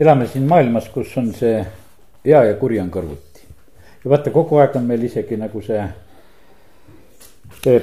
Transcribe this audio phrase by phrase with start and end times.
[0.00, 1.58] elame siin maailmas, kus on see
[2.24, 3.44] hea ja kuri on kõrvuti.
[4.04, 5.82] ja vaata, kogu aeg on meil isegi nagu see,
[7.62, 7.78] see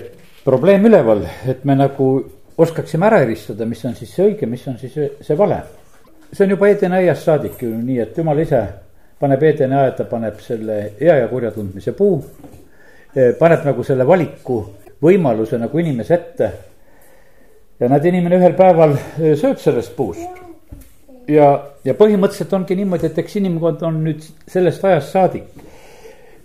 [0.45, 2.09] probleem üleval, et me nagu
[2.59, 5.61] oskaksime ära eristada, mis on siis see õige, mis on siis see vale.
[6.31, 8.63] see on juba Edeni aiast saadik ju nii, et jumal ise
[9.19, 12.23] paneb Edeni aeda, paneb selle hea ja kurja tundmise puu.
[13.39, 14.59] paneb nagu selle valiku
[15.01, 16.51] võimaluse nagu inimese ette.
[17.79, 18.97] ja näed, inimene ühel päeval
[19.35, 20.48] sööb sellest puust
[21.29, 21.49] ja,
[21.85, 25.65] ja põhimõtteliselt ongi niimoodi, et eks inimkond on nüüd sellest ajast saadik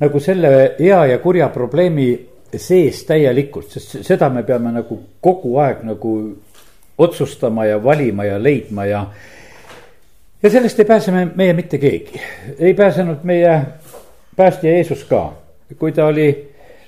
[0.00, 2.08] nagu selle hea ja kurja probleemi
[2.54, 6.14] sees täielikult, sest seda me peame nagu kogu aeg nagu
[6.98, 9.04] otsustama ja valima ja leidma ja.
[10.42, 12.20] ja sellest ei pääse me, meie mitte keegi,
[12.58, 13.56] ei pääsenud meie
[14.36, 15.26] päästja Jeesus ka,
[15.78, 16.28] kui ta oli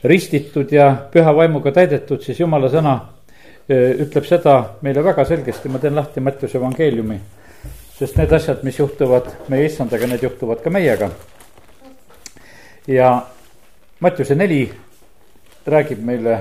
[0.05, 2.99] ristitud ja püha vaimuga täidetud, siis jumala sõna
[3.67, 7.19] ütleb seda meile väga selgesti, ma teen lahti Mattiuse evangeeliumi
[7.99, 11.11] sest need asjad, mis juhtuvad meie issandaga, need juhtuvad ka meiega.
[12.87, 13.27] ja
[14.01, 14.73] Mattiuse neli
[15.67, 16.39] räägib meile,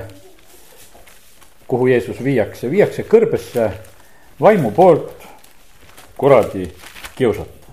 [1.68, 3.70] kuhu Jeesus viiakse, viiakse kõrbesse
[4.42, 5.24] vaimu poolt
[6.18, 6.68] kuradi
[7.16, 7.72] kiusata.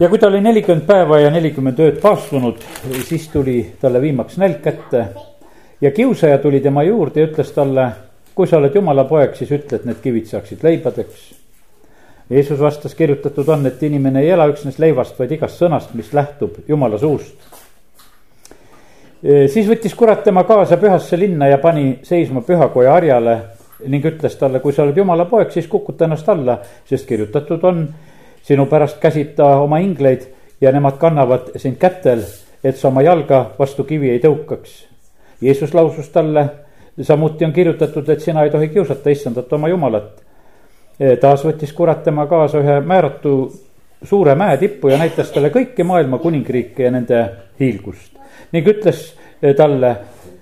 [0.00, 2.58] ja kui ta oli nelikümmend päeva ja nelikümmend ööd paastunud,
[3.06, 5.06] siis tuli talle viimaks nälg kätte
[5.80, 7.86] ja kiusaja tuli tema juurde ja ütles talle
[8.36, 11.28] kui sa oled jumala poeg, siis ütle, et need kivid saaksid leibadeks.
[12.30, 16.58] Jeesus vastas, kirjutatud on, et inimene ei ela üksnes leivast, vaid igast sõnast, mis lähtub
[16.68, 17.36] Jumala suust.
[19.22, 23.36] siis võttis kurat tema kaasa pühasse linna ja pani seisma pühakoja harjale
[23.86, 27.88] ning ütles talle, kui sa oled Jumala poeg, siis kukuta ennast alla, sest kirjutatud on,
[28.42, 30.26] sinu pärast käsib ta oma ingleid
[30.60, 32.22] ja nemad kannavad sind kätel,
[32.64, 34.84] et sa oma jalga vastu kivi ei tõukaks.
[35.40, 36.48] Jeesus lausus talle,
[37.02, 40.26] samuti on kirjutatud, et sina ei tohi kiusata issandat oma jumalat
[41.20, 43.32] taas võttis kurat tema kaasa ühe määratu
[44.04, 47.22] suure mäe tippu ja näitas talle kõiki maailma kuningriike ja nende
[47.60, 48.12] hiilgust.
[48.52, 49.14] ning ütles
[49.56, 49.96] talle,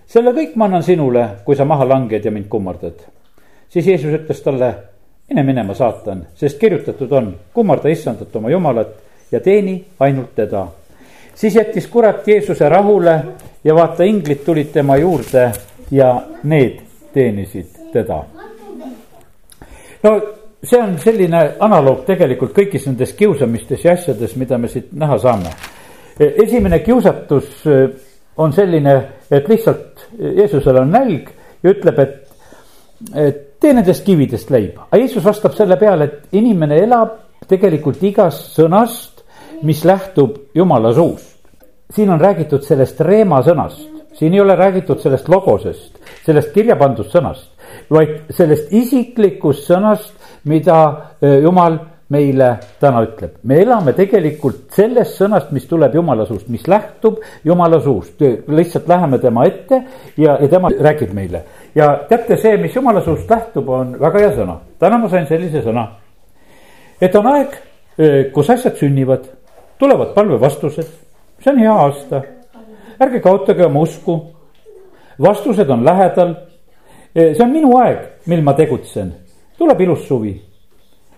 [0.07, 2.95] selle kõik ma annan sinule, kui sa maha langed ja mind kummardad.
[3.69, 4.75] siis Jeesus ütles talle,
[5.29, 8.95] mine minema, saatan, sest kirjutatud on, kummarda issandat oma jumalat
[9.33, 10.67] ja teeni ainult teda.
[11.35, 13.23] siis jättis kurat Jeesuse rahule
[13.65, 15.51] ja vaata, inglid tulid tema juurde
[15.91, 16.81] ja need
[17.15, 18.23] teenisid teda.
[20.03, 20.21] no
[20.65, 25.53] see on selline analoog tegelikult kõigis nendes kiusamistes ja asjades, mida me siit näha saame.
[26.19, 27.89] esimene kiusatus eh,
[28.37, 28.95] on selline,
[29.31, 31.31] et lihtsalt Jeesusel on nälg
[31.63, 32.15] ja ütleb, et,
[33.15, 34.89] et tee nendest kividest leiba.
[34.91, 39.25] aga Jeesus vastab selle peale, et inimene elab tegelikult igast sõnast,
[39.63, 41.31] mis lähtub Jumala suust.
[41.95, 47.11] siin on räägitud sellest reema sõnast, siin ei ole räägitud sellest logosest, sellest kirja pandud
[47.11, 47.51] sõnast,
[47.91, 50.79] vaid sellest isiklikust sõnast mida
[51.43, 51.79] jumal
[52.13, 52.49] meile
[52.81, 53.39] täna ütleb.
[53.43, 59.19] me elame tegelikult sellest sõnast, mis tuleb jumala suust, mis lähtub jumala suust, lihtsalt läheme
[59.19, 59.81] tema ette
[60.17, 61.45] ja, ja tema räägib meile.
[61.75, 64.59] ja teate, see, mis jumala suust lähtub, on väga hea sõna.
[64.79, 65.89] täna ma sain sellise sõna.
[67.01, 67.57] et on aeg,
[68.35, 69.25] kus asjad sünnivad,
[69.79, 70.93] tulevad palvevastused,
[71.41, 72.23] see on hea aasta.
[73.01, 74.23] Ärge kaotage oma usku.
[75.23, 76.35] vastused on lähedal.
[77.15, 79.15] see on minu aeg, mil ma tegutsen
[79.59, 80.35] tuleb ilus suvi.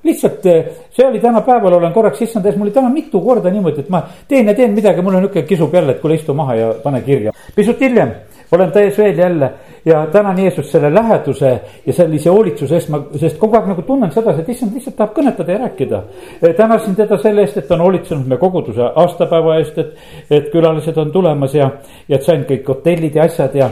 [0.07, 3.83] lihtsalt eh, see oli tänapäeval, olen korraks issand ees, mul oli täna mitu korda niimoodi,
[3.83, 6.55] et ma teen ja teen midagi, mul on nihuke kisub jälle, et kuule istu maha
[6.55, 7.33] ja pane kirja.
[7.57, 8.13] pisut hiljem
[8.53, 9.51] olen täies veel jälle.
[9.85, 14.11] Ja tänan Jeesust selle läheduse ja sellise hoolitsuse eest, ma, sest kogu aeg nagu tunnen
[14.13, 16.03] sedasi, et issand lihtsalt tahab kõnetada ja rääkida.
[16.43, 19.97] Eh, tänasin teda selle eest, et on hoolitsenud me koguduse aastapäeva eest, et,
[20.31, 21.71] et külalised on tulemas ja,
[22.09, 23.71] ja et sain kõik hotellid ja asjad ja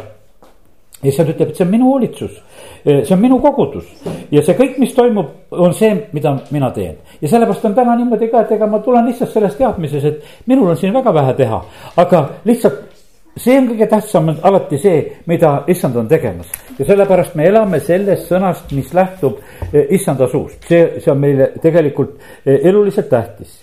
[1.05, 2.37] ja issand ütleb, et see on minu hoolitsus,
[2.85, 3.85] see on minu kogudus.
[4.33, 6.97] Ja see kõik, mis toimub, on see, mida mina teen.
[7.21, 10.71] ja sellepärast on täna niimoodi ka, et ega ma tulen lihtsalt selles teadmises, et minul
[10.73, 11.61] on siin väga vähe teha,
[12.01, 12.94] aga lihtsalt
[13.37, 18.29] see on kõige tähtsam alati see, mida issand on tegemas ja sellepärast me elame sellest
[18.31, 19.41] sõnast, mis lähtub
[19.73, 23.59] eh, issanda suust, see, see on meile tegelikult eh, eluliselt tähtis.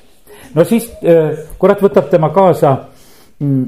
[0.56, 2.76] no siis eh, kurat võtab tema kaasa
[3.40, 3.64] mm,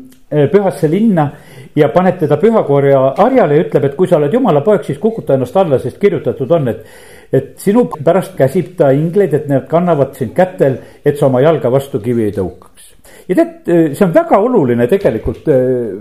[0.52, 1.28] pühasse linna
[1.76, 5.38] ja paneb teda pühakorja harjale ja ütleb, et kui sa oled jumala poeg, siis kukuta
[5.38, 6.86] ennast alla, sest kirjutatud on, et.
[7.34, 11.72] et sinu pärast käsib ta ingleid, et need kannavad sind kätel, et sa oma jalga
[11.74, 12.93] vastu kivi ei tõukaks.
[13.28, 15.48] Ja tead, see on väga oluline tegelikult,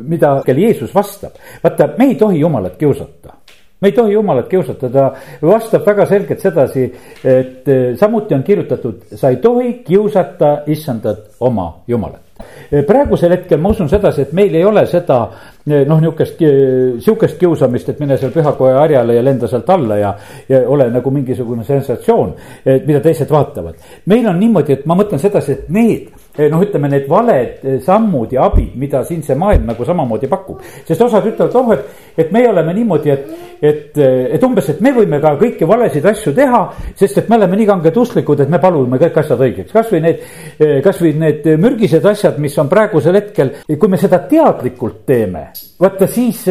[0.08, 1.38] mida Jeesus vastab.
[1.62, 3.38] vaata, me ei tohi jumalat kiusata
[3.82, 5.08] me ei tohi jumalat kiusata, ta
[5.42, 6.84] vastab väga selgelt sedasi,
[7.26, 12.32] et samuti on kirjutatud, sa ei tohi kiusata issandat oma jumalat
[12.86, 15.19] praegusel hetkel ma usun sedasi, et meil ei ole seda
[15.69, 16.40] noh, niisugust,
[17.04, 20.12] sihukest kiusamist, et mine seal pühakoja harjale ja lenda sealt alla ja,
[20.48, 22.34] ja ole nagu mingisugune sensatsioon,
[22.86, 23.78] mida teised vaatavad.
[24.06, 28.32] meil on niimoodi, et ma mõtlen sedasi, et need noh, ütleme need valed eh, sammud
[28.32, 30.62] ja abid, mida siin see maailm nagu samamoodi pakub.
[30.88, 33.26] sest osad ütlevad, oh, et, et meie oleme niimoodi, et,
[33.61, 36.62] et, eh, et umbes, et me võime ka kõiki valesid asju teha.
[36.96, 40.25] sest et me oleme nii kanged usklikud, et me palume kõik asjad õigeks, kasvõi need,
[40.84, 45.50] kasvõi need mürgised asjad, mis on praegusel hetkel, kui me seda teadlikult teeme.
[45.82, 46.44] vaata siis,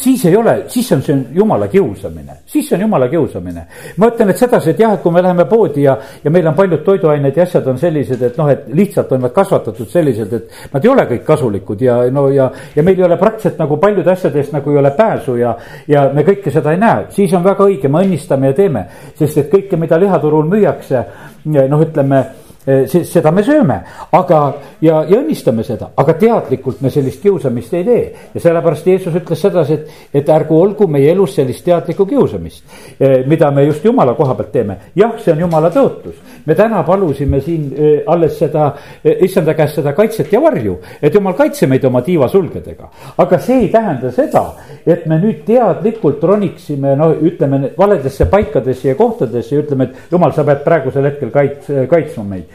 [0.00, 3.66] siis ei ole, siis on see jumala kiusamine, siis on jumala kiusamine.
[3.96, 6.54] ma ütlen, et sedasi, et jah, et kui me läheme poodi ja, ja meil on
[6.54, 10.32] paljud toiduained ja asjad on sellised, et noh, et lihtsalt lihtsalt on nad kasvatatud selliselt,
[10.32, 13.76] et nad ei ole kõik kasulikud ja no ja, ja meil ei ole praktiliselt nagu
[13.76, 15.56] paljude asjade eest nagu ei ole pääsu ja,
[15.88, 18.86] ja me kõike seda ei näe, siis on väga õige, me õnnistame ja teeme,
[19.18, 21.04] sest et kõike, mida lihaturul müüakse,
[21.44, 22.24] noh, ütleme
[22.64, 23.76] siis seda me sööme,
[24.16, 24.38] aga
[24.80, 28.04] ja, ja õnnistame seda, aga teadlikult me sellist kiusamist ei tee.
[28.34, 29.90] ja sellepärast Jeesus ütles sedasi, et,
[30.20, 32.64] et ärgu olgu meie elus sellist teadlikku kiusamist,
[32.98, 34.76] eh, mida me just jumala koha pealt teeme.
[34.96, 36.16] jah, see on jumala tõotus,
[36.46, 38.70] me täna palusime siin eh, alles seda,
[39.04, 42.90] issanda käest seda kaitset ja varju, et jumal kaitse meid oma tiivasulgedega.
[43.18, 44.44] aga see ei tähenda seda,
[44.86, 50.32] et me nüüd teadlikult roniksime, no ütleme valedesse paikadesse ja kohtadesse ja ütleme, et jumal,
[50.32, 52.53] sa pead praegusel hetkel kaits-, kaitsma meid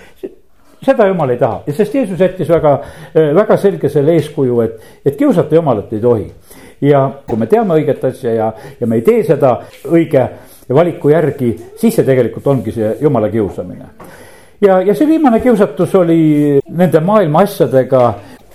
[0.85, 2.73] seda jumal ei taha sest Jeesus jättis väga,
[3.15, 6.31] äh, väga selge selle eeskuju, et, et kiusata jumalat ei tohi.
[6.81, 9.57] ja kui me teame õiget asja ja, ja me ei tee seda
[9.91, 10.29] õige
[10.73, 13.85] valiku järgi, siis see tegelikult ongi see jumala kiusamine.
[14.61, 18.03] ja, ja see viimane kiusatus oli nende maailma asjadega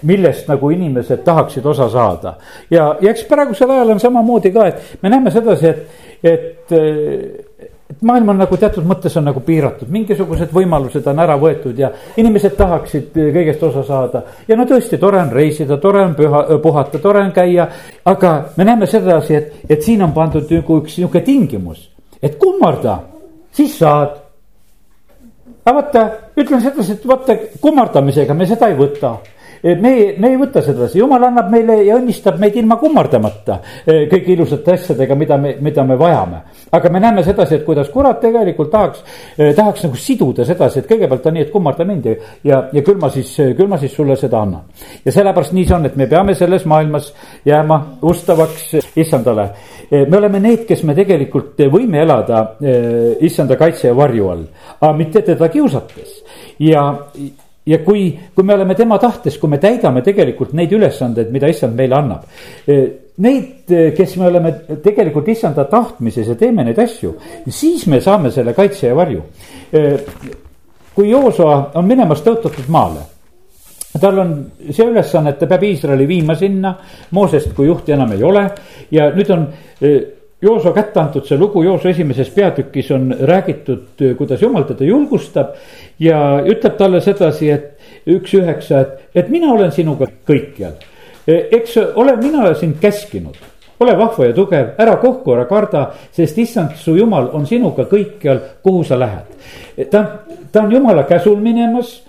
[0.05, 2.35] millest nagu inimesed tahaksid osa saada.
[2.71, 5.85] ja, ja eks praegusel ajal on samamoodi ka, et me näeme sedasi, et,
[6.23, 7.44] et
[7.91, 11.91] et maailm on nagu teatud mõttes on nagu piiratud, mingisugused võimalused on ära võetud ja
[12.21, 14.23] inimesed tahaksid kõigest osa saada.
[14.49, 17.69] ja no tõesti, tore on reisida, tore on püha, puhata, tore on käia,
[18.05, 21.89] aga me näeme sedasi, et, et siin on pandud nagu üks niisugune tingimus,
[22.23, 22.99] et kummarda,
[23.53, 24.17] siis saad.
[25.65, 26.09] aga vaata,
[26.41, 29.19] ütlen sedasi, et vaata kummardamisega me seda ei võta
[29.65, 34.35] me, me ei võta sedasi, jumal annab meile ja õnnistab meid ilma kummardamata eh, kõigi
[34.37, 36.41] ilusate asjadega, mida me, mida me vajame.
[36.75, 39.05] aga me näeme sedasi, et kuidas kurat tegelikult tahaks,
[39.39, 42.11] eh, tahaks nagu siduda sedasi, et kõigepealt on nii, et kummarda mind
[42.45, 44.67] ja, ja küll ma siis, küll ma siis sulle seda annan.
[45.05, 47.13] ja sellepärast nii see on, et me peame selles maailmas
[47.47, 49.49] jääma ustavaks issandale.
[49.91, 52.45] Eh, me oleme need, kes me tegelikult võime elada
[53.25, 54.45] issanda kaitse ja varju all,
[54.81, 56.21] aga mitte teda kiusates
[56.61, 56.91] ja
[57.67, 61.77] ja kui, kui me oleme tema tahtes, kui me täidame tegelikult neid ülesandeid, mida issand
[61.79, 62.27] meile annab.
[62.67, 62.85] Eh,
[63.25, 64.53] neid, eh, kes me oleme
[64.85, 67.15] tegelikult issanda tahtmises ja teeme neid asju,
[67.49, 69.23] siis me saame selle kaitse ja varju.
[69.73, 69.99] Eh,
[70.95, 73.11] kui Joosua on minemas tõotatud maale
[74.01, 74.31] tal on
[74.75, 76.73] see ülesanne, et ta peab Iisraeli viima sinna,
[77.15, 78.43] Moosest kui juhti enam ei ole
[78.91, 79.45] ja nüüd on
[80.45, 85.55] Jooso kätte antud see lugu, Jooso esimeses peatükis on räägitud, kuidas jumal teda julgustab
[86.03, 90.77] ja ütleb talle sedasi, et üks üheksa, et, et mina olen sinuga kõikjal.
[91.27, 93.39] eks olen mina sind käskinud,
[93.81, 98.43] ole vahva ja tugev, ära kohku, ära karda, sest issand, su jumal on sinuga kõikjal,
[98.63, 99.89] kuhu sa lähed.
[99.91, 100.05] ta,
[100.53, 102.03] ta on jumala käsul minemas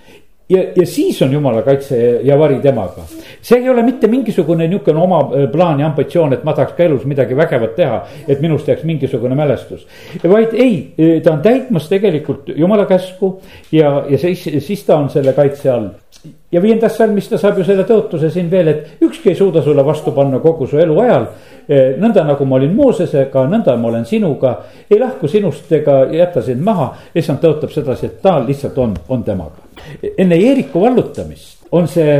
[0.49, 3.05] ja, ja siis on jumala kaitse ja vari temaga.
[3.41, 6.83] see ei ole mitte mingisugune niisugune oma äh, plaan ja ambitsioon, et ma tahaks ka
[6.83, 9.87] elus midagi vägevat teha, et minust jääks mingisugune mälestus.
[10.23, 13.39] vaid ei, äh, ta on täitmas tegelikult jumala käsku
[13.71, 15.89] ja, ja siis, siis ta on selle kaitse all
[16.51, 19.83] ja viiendas salmis ta saab ju selle tõotuse siin veel, et ükski ei suuda sulle
[19.85, 21.27] vastu panna kogu su eluajal.
[21.67, 24.51] Eh, nõnda nagu ma olin Moosesega, nõnda ma olen sinuga,
[24.85, 26.91] ei lahku sinust ega jäta sind maha.
[27.15, 29.65] issand tõotab sedasi, et ta lihtsalt on, on temaga.
[30.17, 32.19] enne Jeeriku vallutamist on see,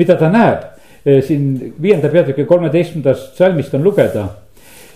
[0.00, 0.64] mida ta näeb
[1.04, 4.24] eh, siin viienda peatüki kolmeteistkümnendast salmist on lugeda.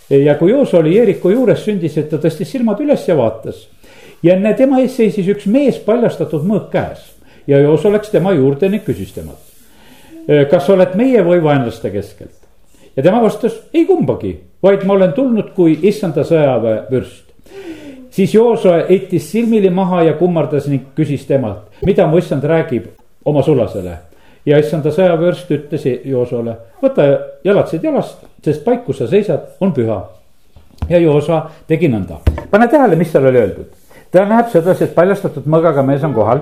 [0.08, 3.68] Eh, ja kui Jooso oli Jeeriku juures, sündis, et ta tõstis silmad üles ja vaatas.
[4.22, 7.10] ja enne tema ees seisis üks mees paljastatud mõõk käes
[7.46, 9.50] ja Joos läks tema juurde ning küsis temalt.
[10.50, 12.41] kas oled meie või vaenlaste keskelt?
[12.96, 17.32] Ja tema vastas ei kumbagi, vaid ma olen tulnud kui issanda sõjaväe vürst.
[18.10, 22.86] siis Jooso heitis silmili maha ja kummardas ning küsis temalt, mida mu issand räägib
[23.24, 23.98] oma sulasele.
[24.46, 27.04] ja issanda sõjaväevürst ütles Joosole, võta
[27.44, 30.02] jalatsid jalast, sest paik, kus sa seisad, on püha.
[30.88, 32.18] ja Joosa tegi nõnda,
[32.50, 33.70] pane tähele, mis seal oli öeldud.
[34.10, 36.40] ta näeb sedasi, et paljastatud mõõgaga mees on kohal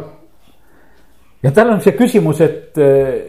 [1.42, 2.78] ja tal on see küsimus, et,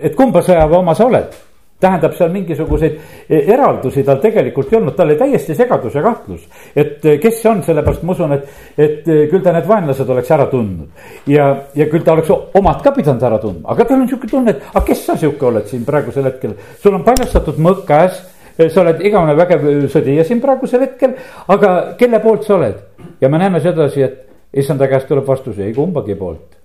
[0.01, 1.50] et kumba sõjaväe oma sa oled.
[1.82, 6.48] Tähendab, seal mingisuguseid eraldusi tal tegelikult ei olnud, tal oli täiesti segadus ja kahtlus.
[6.76, 10.48] et kes see on, sellepärast ma usun, et, et küll ta need vaenlased oleks ära
[10.52, 10.90] tundnud.
[11.28, 14.56] ja, ja küll ta oleks omad ka pidanud ära tundma, aga tal on sihuke tunne,
[14.56, 16.56] et aga kes sa sihuke oled siin praegusel hetkel.
[16.84, 18.22] sul on paljastatud mõõk käes
[18.70, 21.16] sa oled igavene vägev sõdija siin praegusel hetkel,
[21.52, 22.82] aga kelle poolt sa oled?
[23.22, 26.58] ja me näeme sedasi, et issanda käest tuleb vastus ei kumbagi poolt.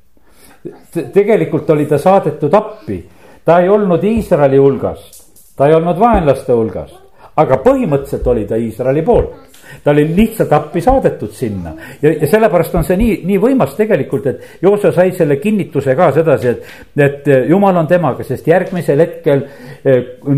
[1.15, 2.99] tegelikult oli ta saadetud appi,
[3.47, 5.27] ta ei olnud Iisraeli hulgast,
[5.57, 6.99] ta ei olnud vaenlaste hulgast,
[7.39, 9.45] aga põhimõtteliselt oli ta Iisraeli poolt.
[9.83, 11.73] Ta oli lihtsalt appi saadetud sinna.
[12.03, 16.13] Ja, ja sellepärast on see nii, nii võimas tegelikult, et Joosa sai selle kinnituse ka
[16.15, 16.69] sedasi, et,
[17.03, 19.43] et jumal on temaga, sest järgmisel hetkel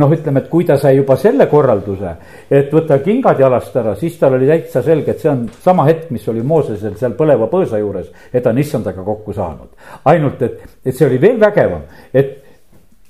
[0.00, 2.14] noh, ütleme, et kui ta sai juba selle korralduse,
[2.48, 6.08] et võtta kingad jalast ära, siis tal oli täitsa selge, et see on sama hetk,
[6.16, 9.68] mis oli Moosesel seal põleva põõsa juures, et ta on issandaga kokku saanud.
[10.08, 11.84] ainult, et, et see oli veel vägevam,
[12.16, 12.47] et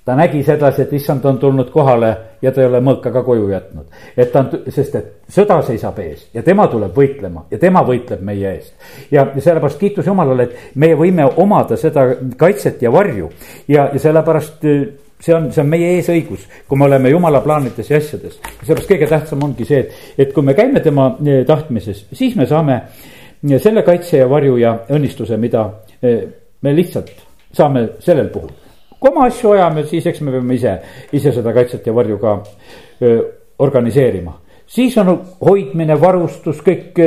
[0.08, 2.08] ta nägi sedasi, et issand on tulnud kohale
[2.40, 3.86] ja ta ei ole mõõka ka koju jätnud.
[4.16, 8.22] et ta on, sest et sõda seisab ees ja tema tuleb võitlema ja tema võitleb
[8.24, 8.72] meie eest.
[9.12, 12.06] ja, sellepärast kiitus Jumalale, et meie võime omada seda
[12.40, 13.28] kaitset ja varju
[13.68, 14.86] ja, ja sellepärast äh,
[15.20, 18.38] see on, see on meie eesõigus, kui me oleme jumala plaanides ja asjades.
[18.62, 22.46] sellepärast kõige tähtsam ongi see, et, et kui me käime tema äh, tahtmises, siis me
[22.48, 25.66] saame äh, selle kaitse ja varju ja õnnistuse, mida
[26.00, 27.12] me lihtsalt
[27.52, 28.56] saame sellel puhul
[29.00, 30.74] kui oma asju ajame, siis eks me peame ise,
[31.12, 32.34] ise seda kaitset ja varju ka
[33.02, 33.18] öö,
[33.58, 34.32] organiseerima.
[34.66, 36.98] siis on hoidmine, varustus, kõik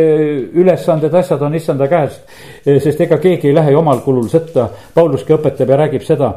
[0.54, 2.22] ülesanded, asjad on issanda käest.
[2.66, 6.34] sest ega keegi ei lähe ju omal kulul sõtta, Pauluski õpetab ja räägib seda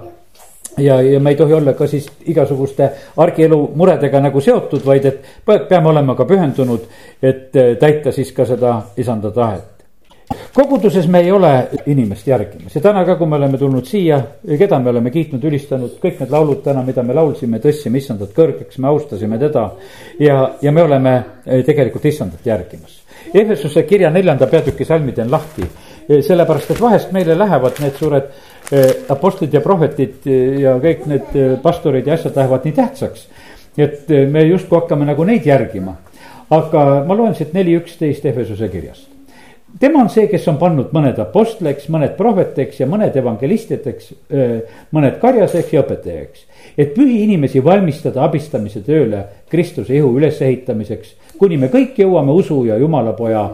[0.78, 5.22] ja, ja me ei tohi olla ka siis igasuguste argielu muredega nagu seotud, vaid et
[5.68, 6.88] peame olema ka pühendunud,
[7.22, 9.73] et täita siis ka seda isanda tahet
[10.54, 14.20] koguduses me ei ole inimest järgimas ja täna ka, kui me oleme tulnud siia,
[14.58, 18.78] keda me oleme kiitnud, ülistanud, kõik need laulud täna, mida me laulsime, tõstsime issandat kõrgeks,
[18.80, 19.70] me austasime teda.
[20.20, 21.14] ja, ja me oleme
[21.44, 23.00] eh, tegelikult issandat järgimas.
[23.34, 25.66] Ehesuse kirja neljanda peatüki salmid on lahti,
[26.08, 28.28] eh, sellepärast et vahest meile lähevad need suured
[28.72, 30.28] eh, apostlid ja prohvetid
[30.60, 33.28] ja kõik need pastorid ja asjad lähevad nii tähtsaks.
[33.76, 35.96] et me justkui hakkame nagu neid järgima.
[36.50, 39.13] aga ma loen siit neli üksteist Ehesuse kirjast
[39.80, 44.12] tema on see, kes on pannud mõned apostleks, mõned prohveteks ja mõned evangelistideks,
[44.94, 46.46] mõned karjaseks ja õpetajaks.
[46.78, 52.76] et pühi inimesi valmistada abistamise tööle Kristuse ihu ülesehitamiseks, kuni me kõik jõuame usu ja
[52.78, 53.50] jumalapoja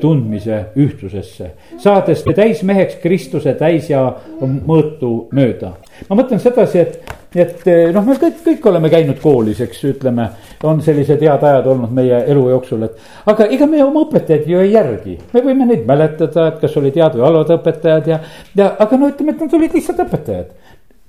[0.00, 1.50] tundmise ühtsusesse.
[1.78, 5.72] saades täismeheks Kristuse täis ja mõõtu mööda.
[6.08, 10.28] ma mõtlen sedasi, et et eh, noh, me kõik, kõik oleme käinud koolis, eks ütleme,
[10.68, 12.98] on sellised head ajad olnud meie elu jooksul, et.
[13.32, 16.98] aga ega me oma õpetajaid ju ei järgi, me võime neid mäletada, et kas olid
[17.00, 18.20] head või halvad õpetajad ja,
[18.58, 20.52] ja aga no ütleme, et nad olid lihtsalt õpetajad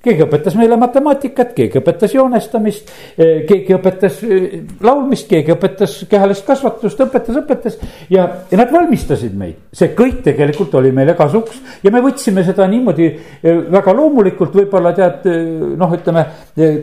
[0.03, 6.43] keegi õpetas meile matemaatikat, keegi õpetas joonestamist, eh, keegi õpetas eh, laulmist, keegi õpetas kehalist
[6.47, 7.77] kasvatust, õpetas, õpetas.
[8.11, 12.67] ja, ja nad valmistasid meid, see kõik tegelikult oli meile kasuks ja me võtsime seda
[12.67, 15.23] niimoodi eh, väga loomulikult, võib-olla tead
[15.79, 16.25] noh, ütleme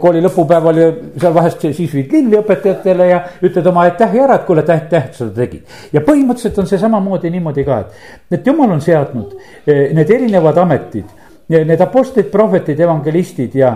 [0.00, 4.48] kooli lõpupäeval ja seal vahest siis viid lilli õpetajatele ja ütled oma aitähi ära, et
[4.48, 5.78] kuule, aitäh, et sa seda tegid.
[5.92, 9.36] ja põhimõtteliselt on see samamoodi niimoodi ka, et, et jumal on seadnud
[9.68, 11.19] need erinevad ametid
[11.50, 13.74] need apostlid, prohvetid, evangelistid ja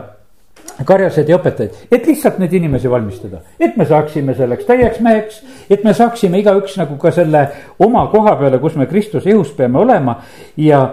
[0.87, 5.41] karjased ja õpetajad, et lihtsalt neid inimesi valmistada, et me saaksime selleks täieks meheks,
[5.71, 7.45] et me saaksime igaüks nagu ka selle
[7.83, 10.19] oma koha peale, kus me Kristuse ihus peame olema.
[10.57, 10.87] Ja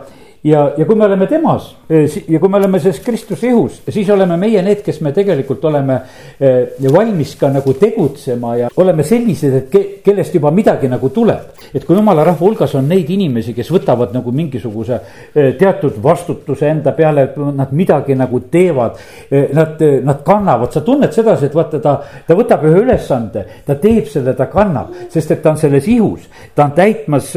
[0.43, 4.37] ja, ja kui me oleme temas ja kui me oleme selles Kristuse ihus, siis oleme
[4.39, 5.97] meie need, kes me tegelikult oleme
[6.93, 11.51] valmis ka nagu tegutsema ja oleme sellised, et ke, kellest juba midagi nagu tuleb.
[11.73, 14.99] et kui jumala rahva hulgas on neid inimesi, kes võtavad nagu mingisuguse
[15.33, 18.99] teatud vastutuse enda peale, et nad midagi nagu teevad.
[19.53, 21.93] Nad, nad kannavad, sa tunned sedasi, et vaata, ta,
[22.27, 26.27] ta võtab ühe ülesande, ta teeb selle, ta kannab, sest et ta on selles ihus.
[26.55, 27.31] ta on täitmas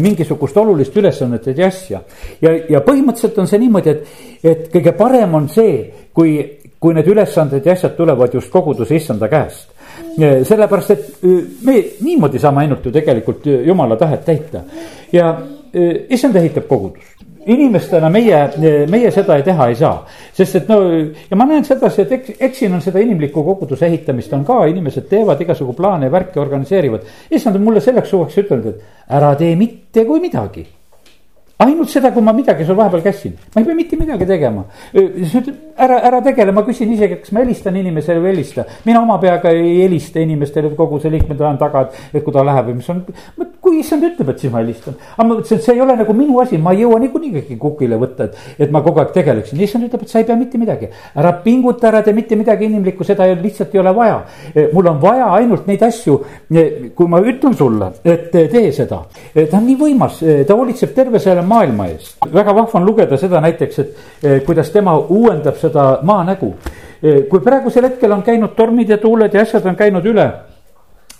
[0.00, 2.00] mingisugust olulist ülesannet ja asja
[2.42, 4.12] ja, ja põhimõtteliselt on see niimoodi, et,
[4.44, 5.78] et kõige parem on see,
[6.14, 6.36] kui,
[6.80, 9.70] kui need ülesanded ja asjad tulevad just koguduse issanda käest.
[10.18, 11.22] sellepärast, et
[11.66, 14.64] me niimoodi saame ainult ju tegelikult jumala tahet täita
[15.12, 15.36] ja
[16.10, 17.14] issand ehitab kogudust
[17.46, 18.38] inimestena meie,
[18.90, 20.04] meie seda teha ei saa.
[20.32, 20.78] sest et no
[21.30, 24.64] ja ma näen sedasi, et eks, eks siin on seda inimlikku koguduse ehitamist on ka,
[24.70, 27.04] inimesed teevad igasugu plaane, värke organiseerivad.
[27.30, 30.66] issand on mulle selleks suveks ütelnud, et ära tee mitte kui midagi
[31.62, 34.64] ainult seda, kui ma midagi sul vahepeal kässin, ma ei pea mitte midagi tegema.
[34.92, 38.64] sa ütled, ära, ära tegele, ma küsin isegi, kas ma helistan inimesele või ei helista.
[38.84, 42.70] mina oma peaga ei helista inimestele, koguse liikmetele on taga, et, et kui ta läheb
[42.70, 43.04] või mis on.
[43.64, 44.96] kui issand ütleb, et siis ma helistan.
[45.14, 47.58] aga ma mõtlesin, et see ei ole nagu minu asi, ma ei jõua niikuinii kõiki
[47.62, 49.62] kukile võtta, et, et ma kogu aeg tegeleksin.
[49.62, 50.90] issand ütleb, et sa ei pea mitte midagi.
[51.14, 54.18] ära pinguta, ära tee mitte midagi inimlikku, seda ei, lihtsalt ei ole vaja.
[54.72, 56.18] mul on vaja ainult neid asju,
[56.98, 59.04] kui ma ütlen sulle, et tee seda.
[59.34, 62.16] ta on nii võimas, ta hoolitseb terve selle maailma eest.
[62.32, 66.54] väga vahva on lugeda seda näiteks, et eh, kuidas tema uuendab seda maa nägu.
[67.02, 70.26] Eh, kui praegusel hetkel on käinud tormid ja tuuled ja asjad on käinud üle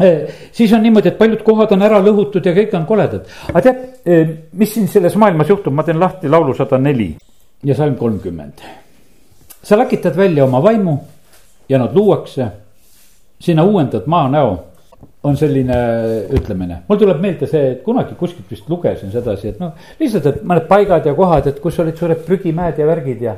[0.00, 3.26] eh, siis on niimoodi, et paljud kohad on ära lõhutud ja kõik on koledad.
[3.52, 3.84] aga tead,
[4.52, 7.14] mis siin selles maailmas juhtub, ma teen lahti laulu sada neli
[7.64, 8.60] ja salm kolmkümmend.
[9.62, 10.98] sa lakitad välja oma vaimu
[11.68, 12.46] ja nad luuakse,
[13.40, 14.73] sina uuendad maa näo
[15.24, 15.76] on selline
[16.36, 20.42] ütlemine, mul tuleb meelde see, et kunagi kuskilt vist lugesin sedasi, et noh, lihtsalt, et
[20.44, 23.36] mõned paigad ja kohad, et kus olid suured prügimäed ja värgid ja.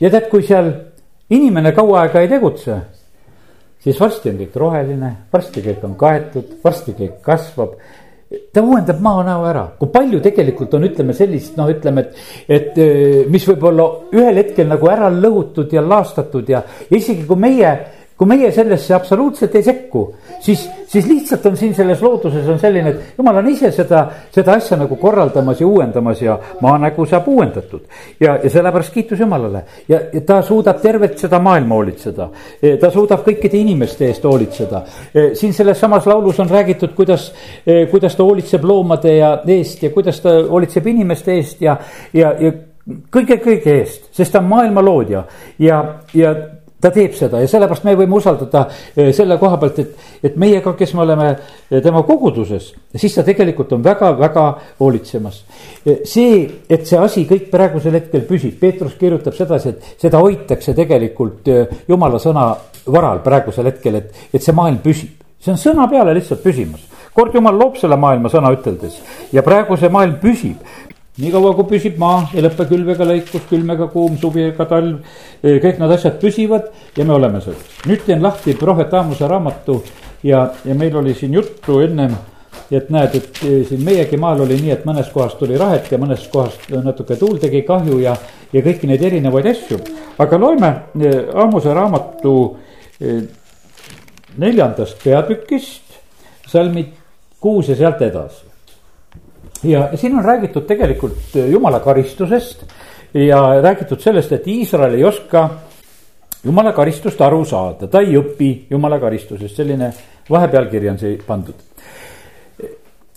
[0.00, 0.68] ja tead, kui seal
[1.32, 2.76] inimene kaua aega ei tegutse,
[3.80, 7.78] siis varsti on kõik roheline, varsti kõik on kaetud, varsti kõik kasvab
[8.52, 13.46] ta uuendab maanäo ära, kui palju tegelikult on, ütleme sellist, noh, ütleme, et, et mis
[13.48, 16.60] võib olla ühel hetkel nagu ära lõhutud ja laastatud ja,
[16.90, 17.72] ja isegi kui meie
[18.18, 20.00] kui meie sellesse absoluutselt ei sekku,
[20.42, 24.00] siis, siis lihtsalt on siin selles looduses on selline, et jumal on ise seda,
[24.34, 26.34] seda asja nagu korraldamas ja uuendamas ja
[26.64, 27.86] maanägu saab uuendatud.
[28.20, 32.28] ja, ja sellepärast kiitus Jumalale ja, ja ta suudab tervet seda maailma hoolitseda.
[32.80, 34.82] ta suudab kõikide inimeste eest hoolitseda.
[35.38, 37.30] siin selles samas laulus on räägitud, kuidas,
[37.90, 41.78] kuidas ta hoolitseb loomade ja eest ja kuidas ta hoolitseb inimeste eest ja,
[42.12, 42.52] ja, ja
[43.14, 45.24] kõige, kõige eest, sest ta on maailma loodja
[45.62, 45.82] ja,
[46.14, 46.34] ja
[46.80, 50.60] ta teeb seda ja sellepärast me võime usaldada eh, selle koha pealt, et, et meie
[50.64, 54.46] ka, kes me oleme eh, tema koguduses, siis ta tegelikult on väga-väga
[54.78, 55.40] hoolitsemas.
[55.84, 60.74] Eh, see, et see asi kõik praegusel hetkel püsib, Peetrus kirjutab sedasi, et seda hoitakse
[60.78, 61.50] tegelikult
[61.88, 62.50] jumala sõna
[62.88, 65.16] varal praegusel hetkel, et, et see maailm püsib.
[65.38, 66.86] see on sõna peale lihtsalt püsimas
[67.18, 68.98] kord jumal loob selle maailma sõna üteldes
[69.34, 70.87] ja praegu see maailm püsib
[71.18, 74.98] niikaua kui püsib maa ei lõpe külv ega lõikus, külm ega kuum, suvi ega talv.
[75.42, 77.58] Eh, kõik need asjad püsivad ja me oleme seal.
[77.86, 79.82] nüüd teen lahti prohvet Aamuse raamatu
[80.22, 82.16] ja, ja meil oli siin juttu ennem.
[82.70, 85.98] et näed, et eh, siin meiegi maal oli nii, et mõnes kohas tuli rahet ja
[85.98, 88.16] mõnes kohas natuke tuul tegi kahju ja,
[88.52, 89.78] ja kõiki neid erinevaid asju.
[90.18, 92.34] aga loeme eh, Aamuse raamatu
[94.38, 95.98] neljandast peatükist,
[96.46, 96.90] salmid
[97.40, 98.47] kuus ja sealt edasi
[99.62, 102.64] ja siin on räägitud tegelikult äh, jumala karistusest
[103.14, 105.48] ja räägitud sellest, et Iisrael ei oska
[106.44, 109.92] jumala karistust aru saada, ta ei õpi jumala karistusest, selline
[110.30, 111.54] vahepealkiri on see pandud.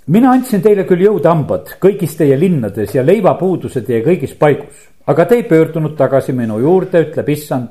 [0.08, 5.36] mina andsin teile küll jõudhambad kõigis teie linnades ja leivapuuduse teie kõigis paigus, aga te
[5.36, 7.70] ei pöördunud tagasi minu juurde, ütleb issand.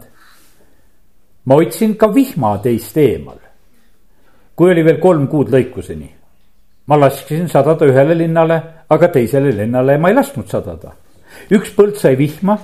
[1.45, 3.39] ma otsin ka vihma teist eemal,
[4.55, 6.20] kui oli veel kolm kuud lõikuseni
[6.91, 10.91] ma lasksin sadada ühele linnale, aga teisele linnale ma ei lasknud sadada.
[11.55, 12.57] üks põld sai vihma,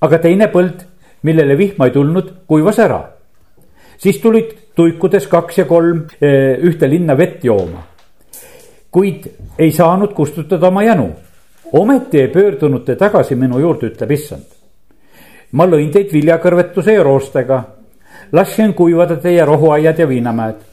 [0.00, 0.80] aga teine põld,
[1.28, 3.02] millele vihma ei tulnud, kuivas ära.
[3.98, 7.84] siis tulid tuikudes kaks ja kolm eh, ühte linna vett jooma.
[8.90, 11.10] kuid ei saanud kustutada oma janu.
[11.72, 14.48] ometi ei pöördunud te tagasi minu juurde, ütleb issand.
[15.52, 17.64] ma lõin teid viljakõrvetuse ja roostega,
[18.32, 20.71] lasin kuivada teie rohuaiad ja viinamäed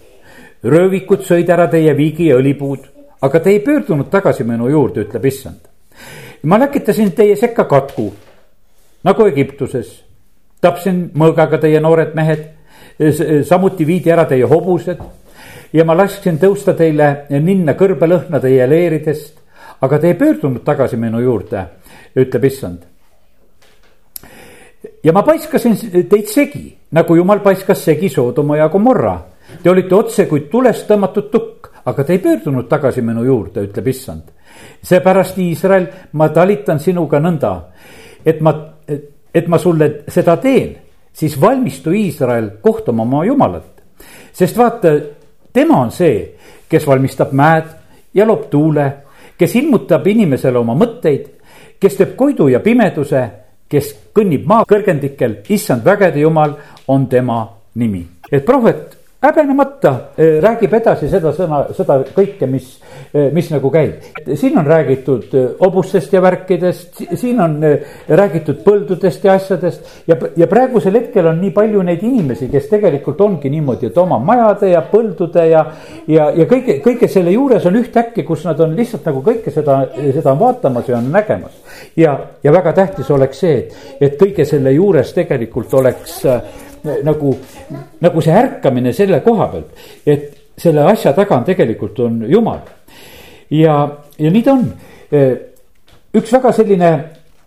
[0.64, 2.88] röövikud sõid ära teie viigi ja õlipuud,
[3.22, 5.68] aga te ei pöördunud tagasi minu juurde, ütleb issand.
[6.44, 8.14] ma läkitasin teie sekka katku
[9.04, 10.04] nagu Egiptuses,
[10.62, 12.46] tapsin mõõgaga teie noored mehed,
[13.48, 15.00] samuti viidi ära teie hobused.
[15.74, 19.36] Ja ma lasksin tõusta teile ninna kõrbelõhna teie leeridest,
[19.82, 21.66] aga te ei pöördunud tagasi minu juurde,
[22.18, 22.80] ütleb issand.
[25.04, 25.76] ja ma paiskasin
[26.10, 29.18] teid segi, nagu jumal paiskas segi Soodoma ja Gomorra
[29.64, 33.88] Te olite otse kui tulest tõmmatud tukk, aga te ei pöördunud tagasi minu juurde, ütleb
[33.88, 34.24] issand.
[34.84, 37.52] seepärast, Iisrael, ma talitan sinuga nõnda,
[38.26, 38.54] et ma,
[39.34, 40.76] et ma sulle seda teen,
[41.14, 43.84] siis valmistu Iisrael kohtama oma jumalat.
[44.34, 44.94] sest vaata,
[45.54, 46.36] tema on see,
[46.70, 47.66] kes valmistab mäed
[48.14, 48.94] ja loob tuule,
[49.38, 51.28] kes ilmutab inimesele oma mõtteid,
[51.80, 53.30] kes teeb koidu ja pimeduse,
[53.70, 56.56] kes kõnnib maa kõrgendikel, issand vägede jumal
[56.88, 58.08] on tema nimi.
[58.32, 62.70] et prohvet häbenemata eh, räägib edasi seda sõna, seda kõike, mis,
[63.12, 64.06] eh, mis nagu käib.
[64.40, 67.58] siin on räägitud eh, hobustest ja värkidest, siin on
[68.08, 73.20] räägitud põldudest ja asjadest ja, ja praegusel hetkel on nii palju neid inimesi, kes tegelikult
[73.22, 75.66] ongi niimoodi, et oma majade ja põldude ja,
[76.08, 79.82] ja, ja kõige, kõige selle juures on ühtäkki, kus nad on lihtsalt nagu kõike seda,
[80.00, 81.60] seda on vaatamas ja on nägemas.
[82.00, 86.40] ja, ja väga tähtis oleks see, et, et kõige selle juures tegelikult oleks äh,
[87.04, 87.36] nagu,
[88.02, 92.60] nagu see ärkamine selle koha pealt, et selle asja taga on tegelikult on jumal.
[93.50, 93.76] ja,
[94.20, 94.68] ja nii ta on.
[96.14, 96.92] üks väga selline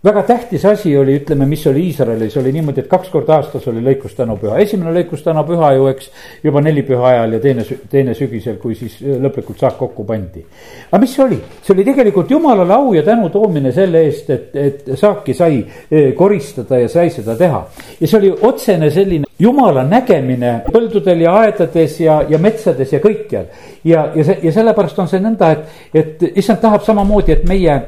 [0.03, 3.79] väga tähtis asi oli, ütleme, mis oli Iisraelis, oli niimoodi, et kaks korda aastas oli
[3.85, 6.09] lõikustänupüha, esimene lõikustänupüha ju eks
[6.43, 10.43] juba nelipüha ajal ja teine, teine sügisel, kui siis äh, lõplikult saak kokku pandi.
[10.89, 14.55] aga mis see oli, see oli tegelikult jumalale au ja tänu toomine selle eest, et,
[14.55, 17.63] et saaki sai äh, koristada ja sai seda teha.
[17.99, 23.47] ja see oli otsene selline jumala nägemine põldudel ja aedades ja, ja metsades ja kõikjal.
[23.83, 27.81] ja, ja see ja sellepärast on see nõnda, et, et issand tahab samamoodi, et meie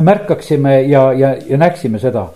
[0.00, 2.26] märkaksime ja, ja, ja näeksime seda.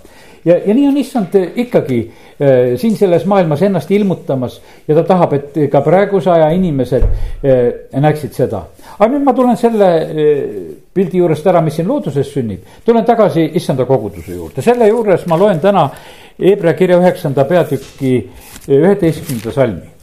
[0.44, 5.32] ja, ja nii on issand ikkagi äh, siin selles maailmas ennast ilmutamas ja ta tahab,
[5.32, 8.66] et ka praeguse aja inimesed äh, näeksid seda.
[8.98, 10.44] aga nüüd ma tulen selle äh,
[10.94, 15.38] pildi juurest ära, mis siin looduses sünnib, tulen tagasi issanda koguduse juurde, selle juures ma
[15.40, 15.90] loen täna
[16.36, 18.10] Hebra kirja üheksanda peatüki
[18.68, 19.94] üheteistkümnenda salmi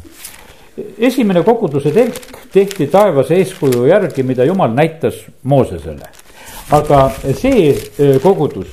[0.98, 6.23] esimene koguduse telk tehti taevase eeskuju järgi, mida jumal näitas Moosesele
[6.72, 8.68] aga see e, kogudus,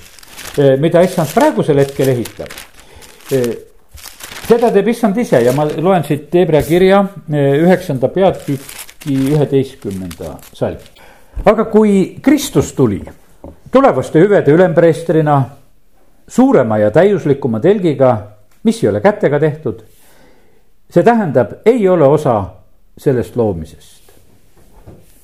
[0.57, 2.55] e, mida issand praegusel hetkel ehitab,
[3.33, 3.43] e,
[4.47, 10.81] seda teeb issand ise ja ma loen siit Hebra kirja üheksanda peatüki üheteistkümnenda salm.
[11.45, 13.01] aga kui Kristus tuli
[13.73, 15.37] tulevaste hüvede ülempreestrina
[16.29, 18.11] suurema ja täiuslikuma telgiga,
[18.63, 19.81] mis ei ole kätega tehtud,
[20.91, 22.43] see tähendab, ei ole osa
[22.99, 24.00] sellest loomisest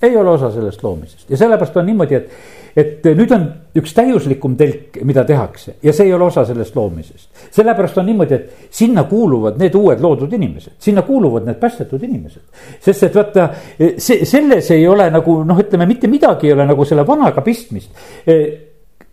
[0.02, 2.30] ei ole osa sellest loomisest ja sellepärast on niimoodi, et,
[2.76, 3.46] et nüüd on
[3.80, 7.28] üks täiuslikum telk, mida tehakse ja see ei ole osa sellest loomisest.
[7.56, 12.42] sellepärast on niimoodi, et sinna kuuluvad need uued loodud inimesed, sinna kuuluvad need päästetud inimesed.
[12.80, 13.48] sest et vaata,
[13.96, 17.90] see, selles ei ole nagu noh, ütleme mitte midagi ei ole nagu selle vanaga pistmist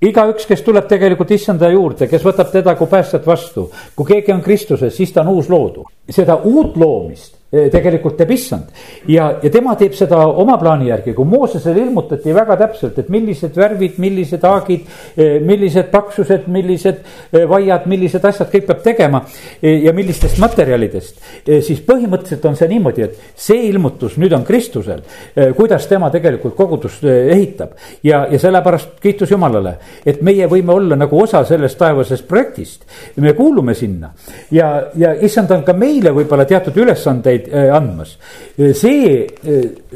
[0.03, 4.41] igaüks, kes tuleb tegelikult issanda juurde, kes võtab teda kui päästjat vastu, kui keegi on
[4.43, 5.85] Kristuses, siis ta on uus loodu.
[6.09, 8.69] seda uut loomist tegelikult teeb issand.
[9.07, 13.57] ja, ja tema teeb seda oma plaani järgi, kui Moosesele ilmutati väga täpselt, et millised
[13.57, 14.87] värvid, millised haagid,
[15.45, 17.03] millised paksused, millised
[17.49, 19.21] vaiad, millised asjad kõik peab tegema.
[19.61, 21.19] ja millistest materjalidest,
[21.61, 25.03] siis põhimõtteliselt on see niimoodi, et see ilmutus nüüd on Kristusel.
[25.55, 31.21] kuidas tema tegelikult kogudust ehitab ja, ja sellepärast kiitus Jumalale, et meie võime olla nagu
[31.21, 32.85] osa sellest taevasest projektist.
[33.15, 34.13] me kuulume sinna
[34.51, 38.17] ja, ja issand on ka meile võib-olla teatud ülesandeid äh, andmas.
[38.77, 39.25] See,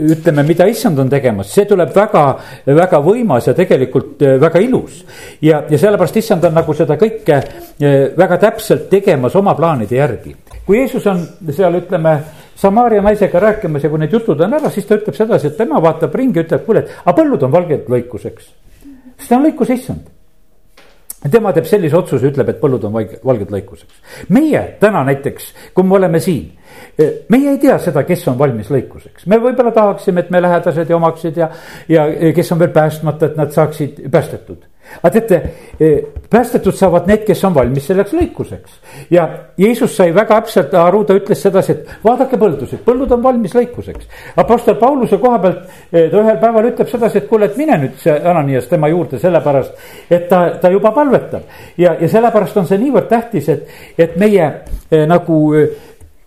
[0.02, 2.24] ütleme, mida issand on tegemas, see tuleb väga,
[2.66, 5.04] väga võimas ja tegelikult väga ilus.
[5.42, 7.38] ja, ja sellepärast issand on nagu seda kõike
[8.18, 10.36] väga täpselt tegemas oma plaanide järgi.
[10.66, 12.18] kui Jeesus on seal, ütleme,
[12.58, 15.78] Samaaria naisega rääkimas ja kui need jutud on ära, siis ta ütleb sedasi, et tema
[15.82, 18.54] vaatab ringi, ütleb, kuule, et aga põllud on valged lõikuseks.
[19.18, 20.17] sest ta on lõikus issand
[21.32, 24.00] tema teeb sellise otsuse, ütleb, et põllud on vaig-, valged lõikuseks.
[24.36, 26.52] meie täna näiteks, kui me oleme siin,
[26.98, 30.90] e, meie ei tea seda, kes on valmis lõikuseks, me võib-olla tahaksime, et me lähedased
[30.90, 31.52] ja omaksid ja,
[31.90, 34.66] ja kes on veel päästmata, et nad saaksid päästetud
[35.02, 35.42] aga teate,
[35.80, 38.72] eh, päästetud saavad need, kes on valmis selleks lõikuseks.
[39.12, 43.56] ja Jeesus sai väga täpselt aru, ta ütles sedasi, et vaadake põldusid, põllud on valmis
[43.56, 44.08] lõikuseks.
[44.38, 45.60] Apostel Pauluse koha pealt
[45.92, 49.20] eh, ta ühel päeval ütleb sedasi, et kuule, et mine nüüd see Ananias tema juurde,
[49.20, 51.44] sellepärast et ta, ta juba palvetab.
[51.78, 54.46] ja, ja sellepärast on see niivõrd tähtis, et, et meie
[54.92, 55.42] eh, nagu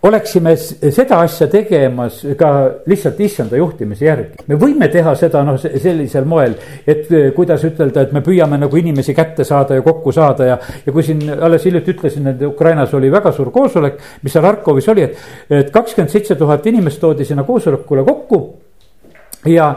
[0.03, 2.49] oleksime seda asja tegemas ka
[2.89, 4.45] lihtsalt issanda juhtimise järgi.
[4.47, 6.55] me võime teha seda noh, sellisel moel,
[6.87, 10.57] et eh, kuidas ütelda, et me püüame nagu inimesi kätte saada ja kokku saada ja.
[10.85, 14.89] ja kui siin alles hiljuti ütlesin, et Ukrainas oli väga suur koosolek, mis seal Harkovis
[14.89, 15.21] oli, et,
[15.61, 18.41] et kakskümmend seitse tuhat inimest toodi sinna koosolekule kokku.
[19.45, 19.69] ja,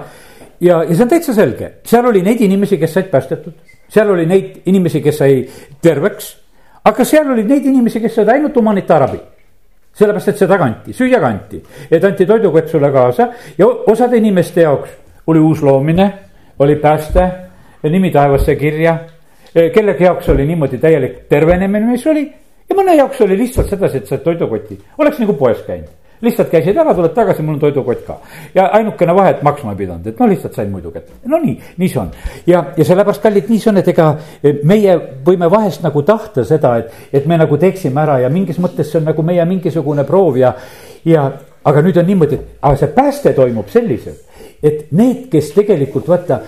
[0.61, 3.61] ja, ja see on täitsa selge, seal oli neid inimesi, kes said päästetud,
[3.93, 5.45] seal oli neid inimesi, kes sai
[5.85, 6.33] terveks.
[6.89, 9.21] aga seal oli neid inimesi, kes said ainult humanitaarabi
[9.95, 13.29] sellepärast, et seda kanti, süüa kanti, et anti toidukott sulle kaasa
[13.59, 14.91] ja osade inimeste jaoks
[15.27, 16.13] oli uus loomine,
[16.59, 17.29] oli pääste,
[17.83, 18.99] nimi taevasse kirja.
[19.75, 22.25] kellegi jaoks oli niimoodi täielik tervenemine, mis oli
[22.69, 26.77] ja mõne jaoks oli lihtsalt sedasi, et said toidukoti, oleks nagu poes käinud lihtsalt käisid
[26.77, 28.19] ära, tuled tagasi, mul on toidukott ka.
[28.55, 31.57] ja ainukene vahe, et maksma ei pidanud, et no lihtsalt sain muidu kätte, no nii,
[31.79, 32.11] nii see on.
[32.47, 34.11] ja, ja sellepärast, kallid, nii see on, et ega
[34.65, 38.91] meie võime vahest nagu tahta seda, et, et me nagu teeksime ära ja mingis mõttes
[38.91, 40.55] see on nagu meie mingisugune proov ja,
[41.05, 41.31] ja
[41.65, 44.21] aga nüüd on niimoodi, et aga see pääste toimub selliselt,
[44.65, 46.41] et need, kes tegelikult vaata,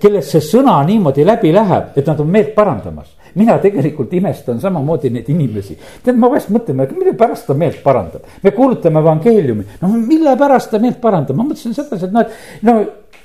[0.00, 5.10] kellest see sõna niimoodi läbi läheb, et nad on meelt parandamas mina tegelikult imestan samamoodi
[5.14, 5.78] neid inimesi.
[6.04, 10.70] tead, ma vahest mõtlen, mille pärast ta meelt parandab, me kuulutame evangeeliumi, no mille pärast
[10.70, 12.78] ta meelt parandab, ma mõtlesin sedasi, et noh, et no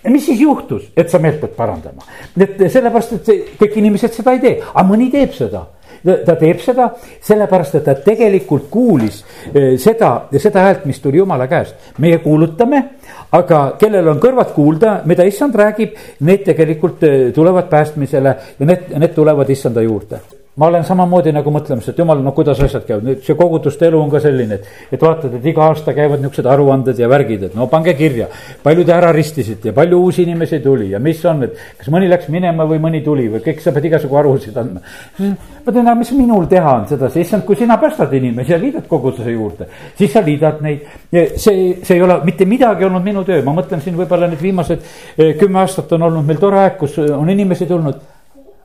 [0.08, 2.06] mis siis juhtus, et sa meelt pead parandama,
[2.40, 5.66] et sellepärast, et kõik inimesed seda ei tee, aga mõni teeb seda.
[6.00, 6.86] Ta teeb seda
[7.28, 9.18] sellepärast, et ta tegelikult kuulis
[9.52, 11.76] eh, seda, seda häält, mis tuli jumala käest.
[12.00, 12.84] meie kuulutame,
[13.32, 18.92] aga kellel on kõrvad kuulda, mida issand räägib, need tegelikult eh, tulevad päästmisele ja need,
[18.98, 20.22] need tulevad issanda juurde
[20.60, 24.00] ma olen samamoodi nagu mõtlemas, et jumal, no kuidas asjad käivad, nüüd see koguduste elu
[24.02, 27.56] on ka selline, et, et vaatad, et iga aasta käivad niisugused aruanded ja värgid, et
[27.56, 28.28] no pange kirja.
[28.64, 32.12] palju te ära ristisite ja palju uusi inimesi tuli ja mis on, et kas mõni
[32.12, 34.84] läks minema või mõni tuli või kõik, sa pead igasugu arvusid andma.
[35.20, 35.32] ma
[35.72, 39.32] ütlen, aga mis minul teha on sedasi, issand, kui sina päästad inimesi ja liidad koguduse
[39.32, 40.84] juurde, siis sa liidad neid.
[41.10, 44.84] see, see ei ole mitte midagi olnud minu töö, ma mõtlen siin võib-olla need viimased
[45.18, 48.19] eh, kümme aastat on olnud meil tore aeg, kus on inimesi tulnud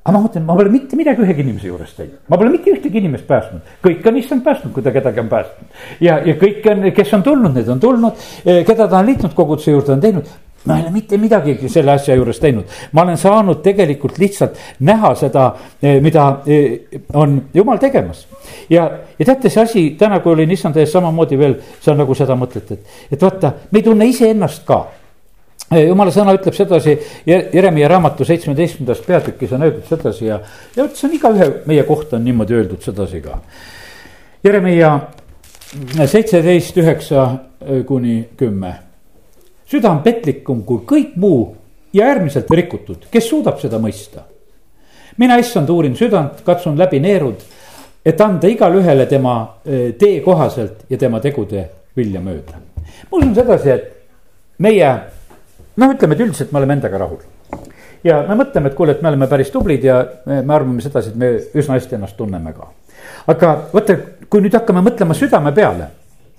[0.05, 3.01] aga ma mõtlen, ma pole mitte midagi ühegi inimese juures teinud, ma pole mitte ühtegi
[3.01, 5.79] inimest päästnud, kõik on issand päästnud, kui ta kedagi on päästnud.
[6.05, 9.33] ja, ja kõik on, kes on tulnud, need on tulnud, eh, keda ta on liitnud
[9.37, 10.35] koguduse juurde, on teinud.
[10.65, 15.11] Ma ei ole mitte midagi selle asja juures teinud, ma olen saanud tegelikult lihtsalt näha
[15.21, 15.45] seda,
[15.83, 18.27] eh, mida eh, on jumal tegemas.
[18.69, 22.15] ja, ja teate, see asi täna, kui olin issand ees samamoodi veel, see on nagu
[22.15, 24.83] seda mõtet, et, et vaata, me ei tunne iseennast ka
[25.71, 26.97] jumala sõna ütleb sedasi
[27.27, 30.41] Jeremiah raamatu seitsmeteistkümnendas peatükis on öeldud sedasi ja,
[30.77, 33.41] ja vot see on igaühe meie kohta on niimoodi öeldud sedasi ka.
[34.45, 35.01] Jeremiah
[36.07, 37.27] seitseteist, üheksa
[37.87, 38.75] kuni kümme.
[39.67, 41.57] süda on petlikum kui kõik muu
[41.93, 44.29] ja äärmiselt rikutud, kes suudab seda mõista?
[45.17, 47.43] mina, issand, uurin südant, katsun läbi neerud,
[48.05, 52.61] et anda igale ühele tema eh, tee kohaselt ja tema tegude vilja mööda.
[53.11, 53.91] ma usun sedasi, et
[54.59, 54.91] meie
[55.77, 57.19] noh, ütleme, et üldiselt me oleme endaga rahul.
[58.05, 61.13] ja me mõtleme, et kuule, et me oleme päris tublid ja me, me arvame sedasi,
[61.13, 62.71] et me üsna hästi ennast tunneme ka.
[63.33, 63.97] aga vaata,
[64.29, 65.89] kui nüüd hakkame mõtlema südame peale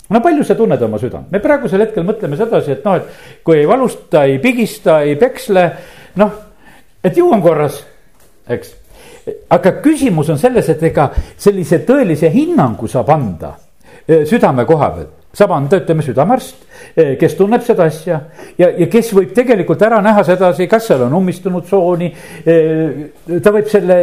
[0.10, 3.60] no palju sa tunned oma südant, me praegusel hetkel mõtleme sedasi, et noh, et kui
[3.60, 5.66] ei valusta, ei pigista, ei peksle,
[6.22, 6.40] noh,
[7.04, 7.82] et ju on korras,
[8.48, 8.74] eks.
[9.50, 13.56] aga küsimus on selles, et ega sellise tõelise hinnangu saab anda
[14.08, 16.65] eh, südame koha pealt saab anda, ütleme, südamearst,
[17.20, 18.20] kes tunneb seda asja
[18.58, 22.12] ja, ja kes võib tegelikult ära näha sedasi, kas seal on ummistunud sooni.
[22.46, 24.00] Eh, ta võib selle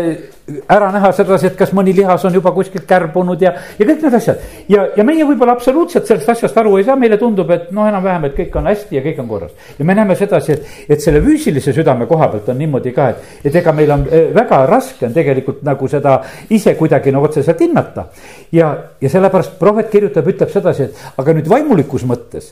[0.69, 4.17] ära näha sedasi, et kas mõni lihas on juba kuskilt kärbunud ja, ja kõik need
[4.19, 4.41] asjad.
[4.69, 8.27] ja, ja meie võib-olla absoluutselt sellest asjast aru ei saa, meile tundub, et noh, enam-vähem,
[8.27, 9.53] et kõik on hästi ja kõik on korras.
[9.79, 13.31] ja me näeme sedasi, et, et selle füüsilise südame koha pealt on niimoodi ka, et,
[13.45, 16.19] et ega meil on eh, väga raske on tegelikult nagu seda
[16.51, 18.09] ise kuidagi nagu otseselt hinnata.
[18.53, 22.51] ja, ja sellepärast prohvet kirjutab, ütleb sedasi, et aga nüüd vaimulikus mõttes,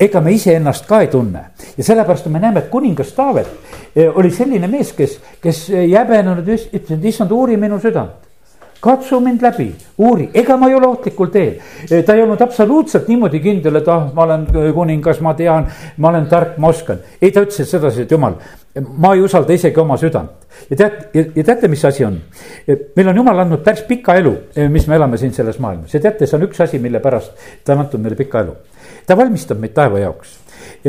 [0.00, 1.44] ega me iseennast ka ei tunne
[1.76, 3.48] ja sellepärast me näeme, et kuningas Taavet
[3.96, 8.26] eh, oli selline mees, kes, kes ei häbenenud, ütles, et issand, uuri minu südant
[8.80, 9.66] katsu mind läbi,
[9.98, 11.56] uuri, ega ma ei ole ohtlikul teel.
[11.90, 16.12] Eh, ta ei olnud absoluutselt niimoodi kindel, et ah, ma olen kuningas, ma tean, ma
[16.12, 17.00] olen tark, ma oskan.
[17.20, 18.36] ei, ta ütles sedasi, et jumal,
[18.98, 20.46] ma ei usalda isegi oma südant.
[20.70, 22.20] ja tead, ja teate, mis asi on?
[22.96, 24.32] meil on jumal andnud päris pika elu,
[24.72, 27.32] mis me elame siin selles maailmas ja teate, see on üks asi, mille pärast
[27.64, 28.54] ta on andnud meile pika elu.
[29.06, 30.38] Ta valmistab meid taeva jaoks.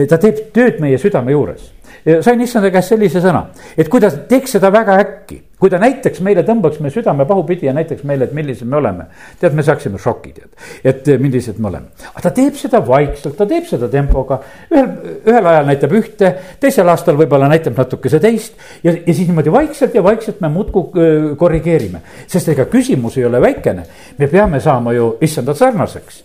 [0.10, 1.74] ta teeb tööd meie südame juures
[2.22, 6.22] sain issanda käest sellise sõna, et kui ta teeks seda väga äkki, kui ta näiteks
[6.26, 9.08] meile tõmbaks me südame pahupidi ja näitaks meile, et millised me oleme.
[9.42, 10.52] tead, me saaksime šoki, tead,
[10.84, 11.90] et eh, millised me oleme.
[12.12, 14.40] aga ta teeb seda vaikselt, ta teeb seda tempoga.
[14.70, 14.92] ühel,
[15.26, 18.54] ühel ajal näitab ühte, teisel aastal võib-olla näitab natukese teist.
[18.84, 22.04] ja, ja siis niimoodi vaikselt ja vaikselt me muudkui eh, korrigeerime.
[22.28, 23.88] sest ega küsimus ei ole väikene.
[24.18, 26.24] me peame saama ju issanda sarnaseks.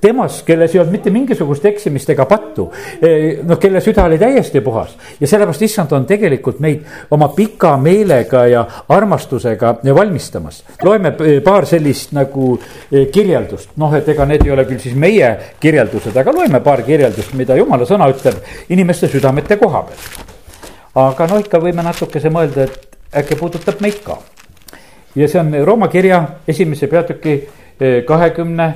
[0.00, 2.68] temas, kelles ei olnud mitte mingisugust eksimist ega pattu.
[3.42, 8.41] Noh, kelle süda oli täiesti puhas ja sellepärast issand on tegelikult meid oma pika meelega
[8.46, 10.64] ja armastusega valmistamas.
[10.82, 11.12] loeme
[11.44, 12.58] paar sellist nagu
[12.90, 16.82] e, kirjeldust, noh, et ega need ei ole küll siis meie kirjeldused, aga loeme paar
[16.82, 20.28] kirjeldust, mida jumala sõna ütleb inimeste südamete koha peal.
[21.08, 24.18] aga noh, ikka võime natukese mõelda, et äkki puudutab meid ka.
[25.14, 27.34] ja see on Rooma kirja esimese peatüki
[27.80, 28.72] e, kahekümne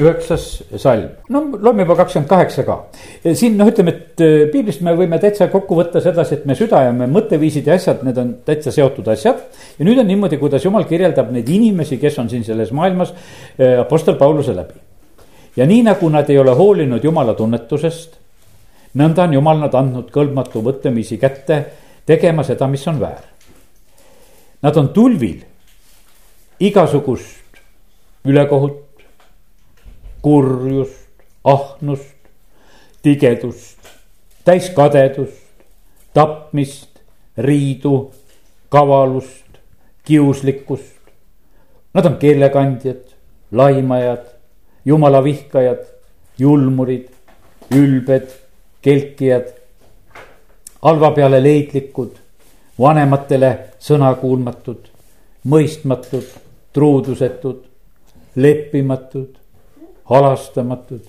[0.00, 0.44] üheksas
[0.76, 2.76] salm, no loeme juba kakskümmend kaheksa ka.
[3.34, 6.82] siin noh, ütleme, et äh, piiblist me võime täitsa kokku võtta sedasi, et me süda
[6.84, 9.40] ja me mõtteviisid ja asjad, need on täitsa seotud asjad.
[9.78, 13.80] ja nüüd on niimoodi, kuidas jumal kirjeldab neid inimesi, kes on siin selles maailmas äh,
[13.80, 14.76] Apostel Pauluse läbi.
[15.56, 18.20] ja nii nagu nad ei ole hoolinud jumala tunnetusest,
[19.00, 21.64] nõnda on jumal nad andnud kõlbmatu mõtlemisi kätte
[22.06, 23.24] tegema seda, mis on väär.
[24.62, 25.40] Nad on tulvil
[26.60, 27.44] igasugust
[28.26, 28.85] ülekohut
[30.26, 32.16] kurjust, ahnust,
[33.02, 33.78] tigedust,
[34.44, 35.44] täiskadedust,
[36.14, 36.98] tapmist,
[37.38, 38.10] riidu,
[38.68, 39.60] kavalust,
[40.02, 40.98] kiuslikkust.
[41.94, 43.04] Nad on keelekandjad,
[43.52, 44.26] laimajad,
[44.84, 45.86] jumala vihkajad,
[46.38, 47.06] julmurid,
[47.70, 48.26] ülbed,
[48.82, 49.54] kelkijad,
[50.82, 52.18] halva peale leidlikud,
[52.82, 54.90] vanematele sõnakuulmatud,
[55.46, 56.30] mõistmatud,
[56.74, 57.62] truudusetud,
[58.34, 59.36] leppimatud,
[60.10, 61.02] halastamatud.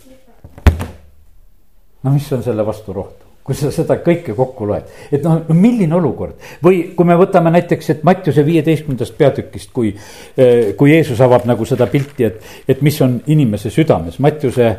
[2.03, 3.25] no mis on selle vastu rohtu?
[3.47, 7.53] kui sa seda kõike kokku loed, et noh, no milline olukord või kui me võtame
[7.55, 9.93] näiteks, et Mattiuse viieteistkümnendast peatükist, kui,
[10.36, 14.73] eh, kui Jeesus avab nagu seda pilti, et, et mis on inimese südames, Mattiuse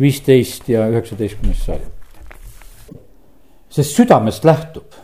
[0.00, 1.92] viisteist ja üheksateistkümnes salm.
[3.68, 4.96] sest südamest lähtub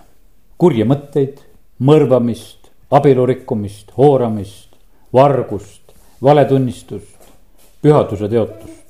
[0.61, 1.41] kurje mõtteid,
[1.81, 4.69] mõrvamist, abielu rikkumist, hooramist,
[5.13, 7.20] vargust, valetunnistust,
[7.83, 8.81] pühaduse teotust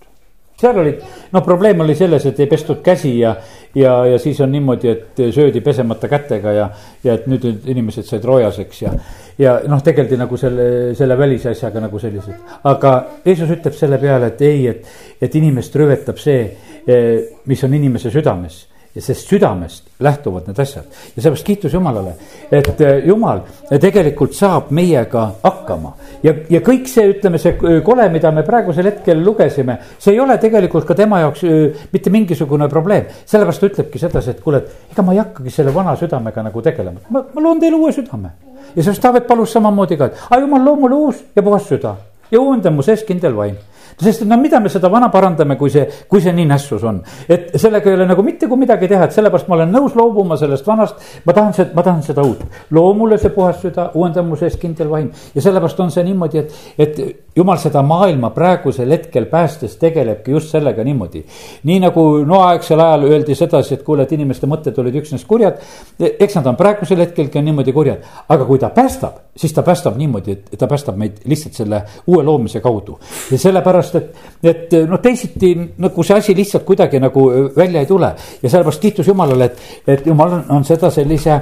[0.61, 1.01] seal olid,
[1.33, 3.35] no probleem oli selles, et ei pestud käsi ja,
[3.75, 6.67] ja, ja siis on niimoodi, et söödi pesemata kätega ja,
[7.05, 8.93] ja et nüüd inimesed said roojaseks ja,
[9.41, 10.67] ja noh, tegeldi nagu selle,
[10.99, 12.57] selle välise asjaga nagu sellised.
[12.69, 14.91] aga Jeesus ütleb selle peale, et ei, et,
[15.23, 16.43] et inimest rüvetab see,
[16.87, 17.15] eh,
[17.49, 20.85] mis on inimese südames ja sest südamest lähtuvad need asjad
[21.17, 22.15] ja sellepärast kiitus Jumalale,
[22.51, 23.41] et äh, Jumal
[23.81, 25.93] tegelikult saab meiega hakkama.
[26.23, 27.55] ja, ja kõik see, ütleme, see
[27.87, 32.11] kole, mida me praegusel hetkel lugesime, see ei ole tegelikult ka tema jaoks äh, mitte
[32.11, 33.07] mingisugune probleem.
[33.27, 36.63] sellepärast ta ütlebki sedasi, et kuule, et ega ma ei hakkagi selle vana südamega nagu
[36.63, 38.35] tegelema, ma, ma loon teile uue südame.
[38.75, 41.95] ja sellest Taavet palus samamoodi ka, et aga Jumal, loo mulle uus ja puhas süda
[42.31, 43.57] ja uuenda mu sees kindel vaim
[44.01, 47.01] sest no mida me seda vana parandame, kui see, kui see nii nässus on.
[47.29, 50.39] et sellega ei ole nagu mitte kui midagi teha, et sellepärast ma olen nõus loobuma
[50.41, 50.97] sellest vanast.
[51.25, 52.45] ma tahan seda, ma tahan seda uut.
[52.71, 55.11] loo mulle see puhas süda, uuenda mu sees kindel vaim.
[55.35, 57.01] ja sellepärast on see niimoodi, et, et
[57.37, 61.25] jumal seda maailma praegusel hetkel päästes tegelebki just sellega niimoodi.
[61.65, 65.61] nii nagu noaaegsel ajal öeldi sedasi, et kuule, et inimeste mõtted olid üksnes kurjad.
[65.99, 69.97] eks nad on praegusel hetkelgi on niimoodi kurjad, aga kui ta päästab, siis ta päästab
[70.01, 72.99] niimoodi, et ta päästab meid lihtsalt selle uue loomise kaudu.
[73.31, 78.13] ja sellepärast, et, et noh, teisiti nagu see asi lihtsalt kuidagi nagu välja ei tule.
[78.43, 81.41] ja sellepärast kiitus Jumalale, et, et Jumal on, on seda sellise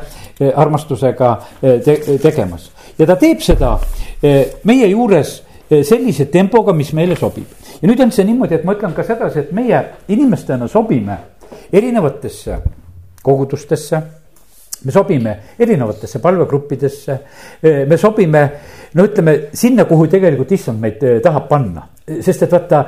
[0.56, 2.70] armastusega te, tegemas.
[2.98, 3.78] ja ta teeb seda
[4.64, 7.48] meie juures sellise tempoga, mis meile sobib.
[7.82, 11.18] ja nüüd on see niimoodi, et ma ütlen ka sedasi, et meie inimestena sobime
[11.72, 12.58] erinevatesse
[13.22, 14.02] kogudustesse
[14.84, 17.18] me sobime erinevatesse palvegruppidesse,
[17.62, 18.42] me sobime,
[18.94, 21.86] no ütleme sinna, kuhu tegelikult issand meid tahab panna
[22.24, 22.82] sest et vaata,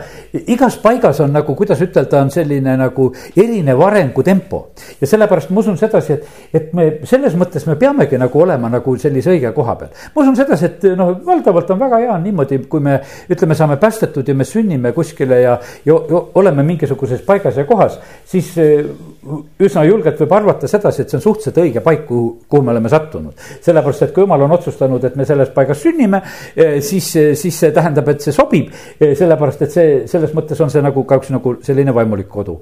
[0.54, 4.60] igas paigas on nagu, kuidas ütelda, on selline nagu erinev arengutempo.
[5.00, 8.96] ja sellepärast ma usun sedasi, et, et me selles mõttes me peamegi nagu olema nagu
[9.00, 9.92] sellise õige koha peal.
[10.14, 12.98] ma usun sedasi, et noh, valdavalt on väga hea niimoodi, kui me
[13.30, 17.98] ütleme, saame päästetud ja me sünnime kuskile ja, ja, ja oleme mingisuguses paigas ja kohas,
[18.24, 22.74] siis üsna julgelt võib arvata sedasi, et see on suhteliselt õige paik, kuhu, kuhu me
[22.74, 23.34] oleme sattunud.
[23.60, 26.22] sellepärast, et kui jumal on otsustanud, et me selles paigas sünnime,
[26.56, 30.82] eh, siis, siis see tähendab, et see sobib sellepärast et see, selles mõttes on see
[30.84, 32.60] nagu ka üks nagu selline vaimulik kodu.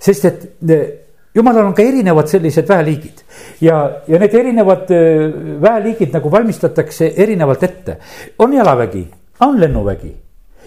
[0.00, 0.46] sest et
[1.34, 3.20] jumalal on ka erinevad sellised väeliigid
[3.60, 4.88] ja, ja need erinevad
[5.62, 7.98] väeliigid nagu valmistatakse erinevalt ette.
[8.38, 9.06] on jalavägi,
[9.40, 10.14] on lennuvägi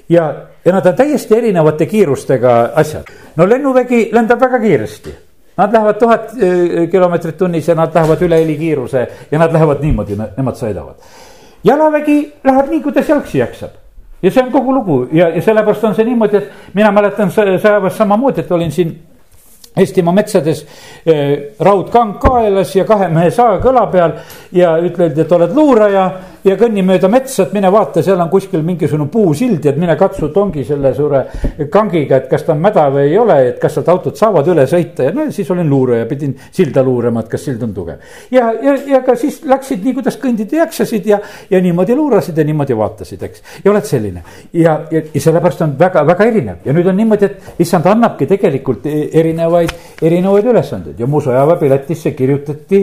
[0.09, 0.35] ja,
[0.65, 3.03] ja nad on täiesti erinevate kiirustega asjad.
[3.35, 5.15] no lennuvägi lendab väga kiiresti
[5.57, 10.15] Nad lähevad tuhat e, kilomeetrit tunnis ja nad lähevad üle helikiiruse ja nad lähevad niimoodi,
[10.37, 10.95] nemad sõidavad.
[11.63, 13.77] jalavägi läheb nii, kuidas jalgsi jaksab.
[14.21, 14.97] Ja see on kogu lugu.
[15.11, 18.99] Ja, ja sellepärast on see niimoodi, et mina mäletan sõjaväes samamoodi, et olin siin
[19.71, 20.65] Eestimaa metsades
[21.05, 24.17] eh, raudkang kaelas ja kahe mehe saag õla peal
[24.51, 26.09] ja üteldi, et oled luuraja
[26.43, 29.95] ja kõnni mööda metsa, et mine vaata, seal on kuskil mingisugune puusild ja et mine
[29.99, 31.21] katsu tongi selle suure
[31.73, 34.65] kangiga, et kas ta on mäda või ei ole, et kas sealt autod saavad üle
[34.69, 35.05] sõita.
[35.07, 38.01] Ja no siis olin luuraja, pidin silda luurama, et kas sild on tugev.
[38.33, 42.47] ja, ja, ja ka siis läksid nii, kuidas kõndida jaksasid ja, ja niimoodi luurasid ja
[42.47, 43.45] niimoodi vaatasid, eks.
[43.63, 44.23] ja oled selline.
[44.53, 46.65] Ja, ja, ja sellepärast on väga-väga erinev.
[46.65, 50.99] Ja nüüd on niimoodi, et issand annabki tegelikult e-, erinevaid, erinevaid ülesandeid.
[50.99, 52.81] Ja mu sõjaväepiletisse kirjutati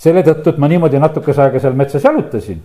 [0.00, 2.60] selle tõttu, et ma niimoodi natukese aega seal metsas jalutasin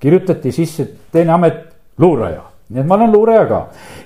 [0.00, 1.64] kirjutati sisse teine amet,
[1.98, 3.58] luuraja nii et ma olen luuraja ka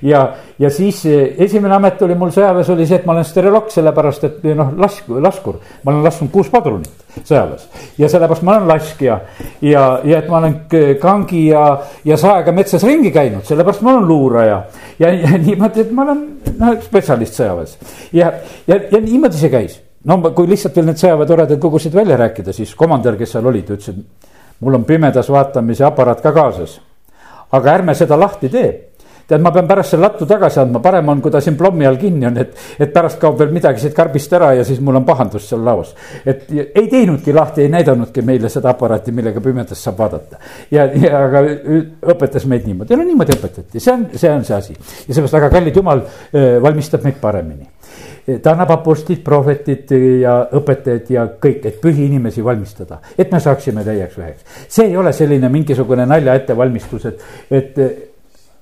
[0.07, 0.21] ja,
[0.59, 4.27] ja siis eh, esimene amet oli mul sõjaväes oli see, et ma olen stereolog, sellepärast
[4.29, 5.59] et noh, lask-, laskur.
[5.83, 7.67] ma olen lasknud kuus padrunit sõjaväes
[7.99, 9.19] ja sellepärast ma olen laskja.
[9.67, 10.57] ja, ja et ma olen
[11.03, 11.65] kangi ja,
[12.07, 14.63] ja saega metsas ringi käinud, sellepärast ma olen luuraja.
[15.03, 17.79] ja, ja niimoodi, et ma olen noh, spetsialist sõjaväes
[18.15, 18.31] ja,
[18.71, 19.81] ja, ja niimoodi see käis.
[20.07, 23.75] no kui lihtsalt veel need sõjaväetoredad lugusid välja rääkida, siis komandör, kes seal oli, ta
[23.75, 24.31] ütles, et
[24.63, 26.81] mul on pimedas vaatamise aparaat ka kaasas.
[27.53, 28.71] aga ärme seda lahti tee.
[29.27, 31.97] tead, ma pean pärast selle lattu tagasi andma, parem on, kui ta siin plommi all
[31.97, 35.07] kinni on, et, et pärast kaob veel midagi siit karbist ära ja siis mul on
[35.09, 35.95] pahandus seal laos.
[36.27, 40.41] et ei teinudki lahti, ei näidanudki meile seda aparaati, millega pimedas saab vaadata.
[40.71, 41.45] ja, ja aga
[42.15, 44.81] õpetas meid niimoodi, no niimoodi õpetati, see on, see on see asi.
[45.07, 46.05] ja seepärast väga kallid jumal
[46.67, 47.72] valmistab meid paremini
[48.43, 49.91] ta annab apostlid, prohvetid
[50.23, 54.65] ja õpetajad ja kõik, et pühi inimesi valmistada, et me saaksime täieks üheks.
[54.69, 57.79] see ei ole selline mingisugune nalja ettevalmistus, et, et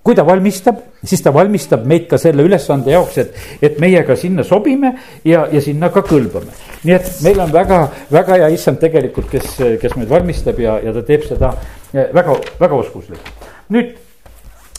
[0.03, 4.17] kui ta valmistab, siis ta valmistab meid ka selle ülesande jaoks, et, et meie ka
[4.17, 4.95] sinna sobime
[5.29, 6.55] ja, ja sinna ka kõlbame.
[6.85, 7.81] nii et meil on väga,
[8.13, 11.53] väga hea issand tegelikult, kes, kes meid valmistab ja, ja ta teeb seda
[11.93, 13.45] väga, väga oskuslikult.
[13.77, 13.93] nüüd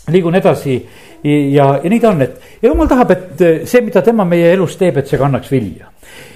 [0.09, 0.79] liigun edasi
[1.24, 4.78] ja, ja nii ta on, et ja jumal tahab, et see, mida tema meie elus
[4.80, 5.91] teeb, et see kannaks vilja.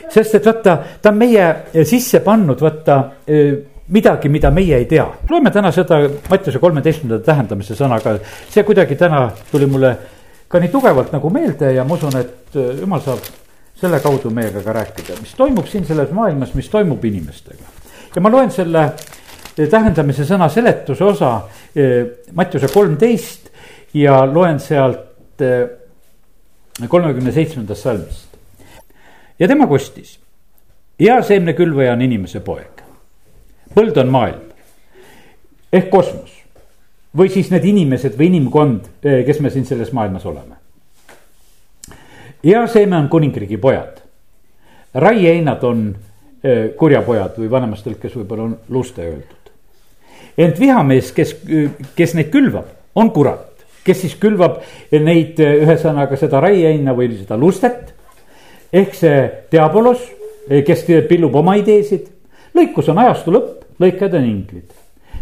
[0.09, 1.47] sest et vaata, ta on meie
[1.83, 2.99] sisse pannud, vaata
[3.87, 5.05] midagi, mida meie ei tea.
[5.29, 8.17] loeme täna seda Mattiuse kolmeteistkümnenda tähendamise sõnaga,
[8.49, 9.95] see kuidagi täna tuli mulle
[10.47, 13.25] ka nii tugevalt nagu meelde ja ma usun, et jumal saab
[13.75, 17.73] selle kaudu meiega ka rääkida, mis toimub siin selles maailmas, mis toimub inimestega.
[18.15, 18.89] ja ma loen selle
[19.55, 21.31] tähendamise sõna seletuse osa
[22.35, 23.44] Mattiuse kolmteist
[23.95, 25.69] ja loen sealt eh,
[26.87, 28.37] kolmekümne seitsmendast salmist.
[29.39, 30.19] ja tema kostis,
[30.99, 32.83] hea seemnekülvaja on inimese poeg,
[33.75, 34.51] põld on maailm
[35.73, 36.33] ehk kosmos
[37.15, 40.59] või siis need inimesed või inimkond, eh, kes me siin selles maailmas oleme.
[42.43, 44.03] hea seeme on kuningriigi pojad,
[44.93, 45.87] raieinad on
[46.43, 49.51] eh, kurjapojad või vanemas tõlkes võib-olla on luste öeldud.
[50.37, 51.37] ent vihamees, kes,
[51.95, 53.54] kes neid külvab, on kurat
[53.85, 54.61] kes siis külvab
[54.91, 57.93] neid, ühesõnaga seda raieheina või seda lustet.
[58.73, 59.19] ehk see
[59.51, 60.01] diabolos,
[60.65, 62.09] kes pillub oma ideesid.
[62.55, 64.71] lõikus on ajastu lõpp, lõikajad on inglid.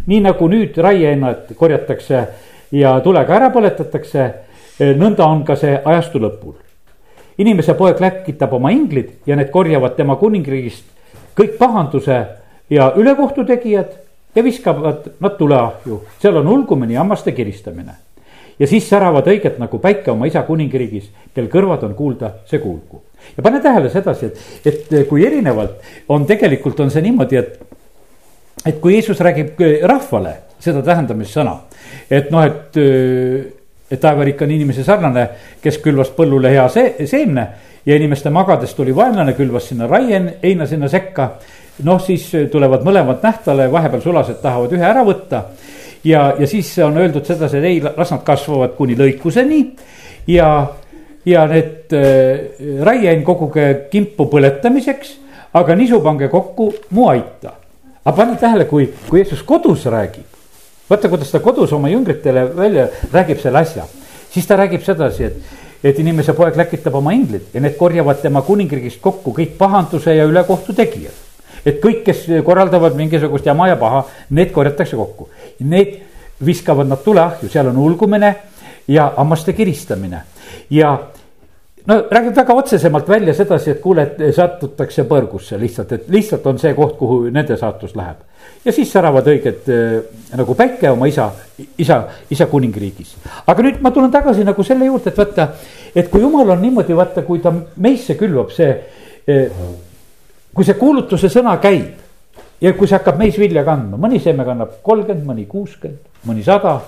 [0.06, 2.26] nii nagu nüüd raieheinad korjatakse
[2.72, 4.30] ja tulega ära põletatakse,
[4.80, 6.54] nõnda on ka see ajastu lõpul.
[7.38, 10.84] inimese poeg läkitab oma inglid ja need korjavad tema kuningriigist
[11.36, 12.26] kõik pahanduse
[12.70, 13.92] ja ülekohtu tegijad
[14.34, 18.03] ja viskavad nad tuleahju, seal on ulgumine ja hammaste kiristamine
[18.58, 23.02] ja siis säravad õiget nagu päike oma isa kuningriigis, kel kõrvad on kuulda, see kuulgu.
[23.36, 27.60] ja pane tähele sedasi, et, et kui erinevalt on tegelikult on see niimoodi, et,
[28.66, 31.58] et kui Jeesus räägib rahvale seda tähendamissõna,
[32.10, 32.78] et noh, et,
[33.90, 35.28] et taevariik on inimese sarnane,
[35.62, 37.48] kes külvas põllule hea see, seemne
[37.84, 41.34] ja inimeste magades tuli vaenlane, külvas sinna raien, heina sinna sekka.
[41.84, 45.42] noh, siis tulevad mõlemad nähtale, vahepeal sulased tahavad ühe ära võtta
[46.04, 49.60] ja, ja siis on öeldud sedasi, et ei, las nad kasvavad kuni lõikuseni
[50.30, 50.48] ja,
[51.26, 55.16] ja need äh, raieain koguge kimpu põletamiseks,
[55.54, 57.56] aga nisu pange kokku mu aita.
[58.04, 60.28] aga pane tähele, kui, kui Jeesus kodus räägib,
[60.90, 63.86] vaata, kuidas ta kodus oma jüngritele välja räägib selle asja,
[64.30, 68.40] siis ta räägib sedasi, et et inimese poeg läkitab oma inglid ja need korjavad tema
[68.42, 71.23] kuningriigist kokku kõik pahanduse ja ülekohtu tegijad
[71.66, 75.28] et kõik, kes korraldavad mingisugust jama ja paha, need korjatakse kokku.
[75.64, 75.98] Need
[76.44, 78.34] viskavad nad tuleahju, seal on ulgumine
[78.88, 80.22] ja hammaste kiristamine
[80.70, 80.98] ja
[81.86, 86.58] no räägib väga otsesemalt välja sedasi, et kuule, et satutakse põrgusse lihtsalt, et lihtsalt on
[86.60, 88.22] see koht, kuhu nende saatus läheb.
[88.64, 89.96] ja siis säravad õiged äh,
[90.36, 91.30] nagu päike oma isa,
[91.78, 93.16] isa, isa kuningriigis.
[93.46, 95.48] aga nüüd ma tulen tagasi nagu selle juurde, et vaata,
[95.94, 98.70] et kui jumal on niimoodi, vaata, kui ta meisse külvab see
[99.28, 99.64] äh,
[100.54, 104.78] kui see kuulutuse sõna käib ja kui see hakkab meis vilja kandma, mõni seeme kannab
[104.86, 105.98] kolmkümmend, mõni kuuskümmend,
[106.28, 106.78] mõni sada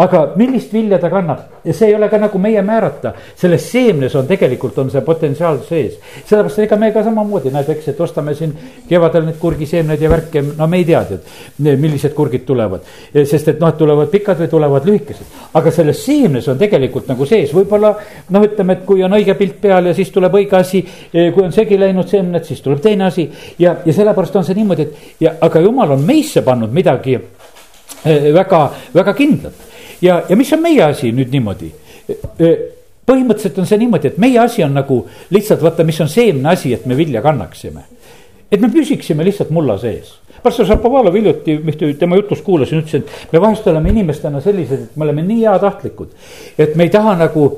[0.00, 4.14] aga millist vilja ta kannab ja see ei ole ka nagu meie määrata, selles seemnes
[4.16, 5.98] on tegelikult on see potentsiaal sees.
[6.24, 8.54] sellepärast ega me ka samamoodi näed, eks, et ostame siin
[8.88, 11.28] kevadel neid kurgiseemneid ja värke, no me ei tea tead,
[11.82, 12.88] millised kurgid tulevad.
[13.12, 17.52] sest et noh, tulevad pikad või tulevad lühikesed, aga selles seemnes on tegelikult nagu sees,
[17.54, 17.92] võib-olla
[18.30, 20.84] noh, ütleme, et kui on õige pilt peal ja siis tuleb õige asi.
[21.12, 23.28] kui on segi läinud seemned, siis tuleb teine asi
[23.58, 28.30] ja, ja sellepärast on see niimoodi, et ja, aga jumal on meisse pannud midagi eh,
[28.32, 29.68] väga, väga kindlat
[30.02, 31.72] ja, ja mis on meie asi nüüd niimoodi?
[33.10, 35.00] põhimõtteliselt on see niimoodi, et meie asi on nagu
[35.34, 37.86] lihtsalt vaata, mis on seemne asi, et me vilja kannaksime.
[38.50, 40.14] et me püsiksime lihtsalt mulla sees.
[40.42, 44.96] pastor Šapovalov hiljuti ühte tema jutust kuulasin, ütles, et me vahest oleme inimestena sellised, et
[44.96, 46.08] me oleme nii heatahtlikud.
[46.58, 47.50] et me ei taha nagu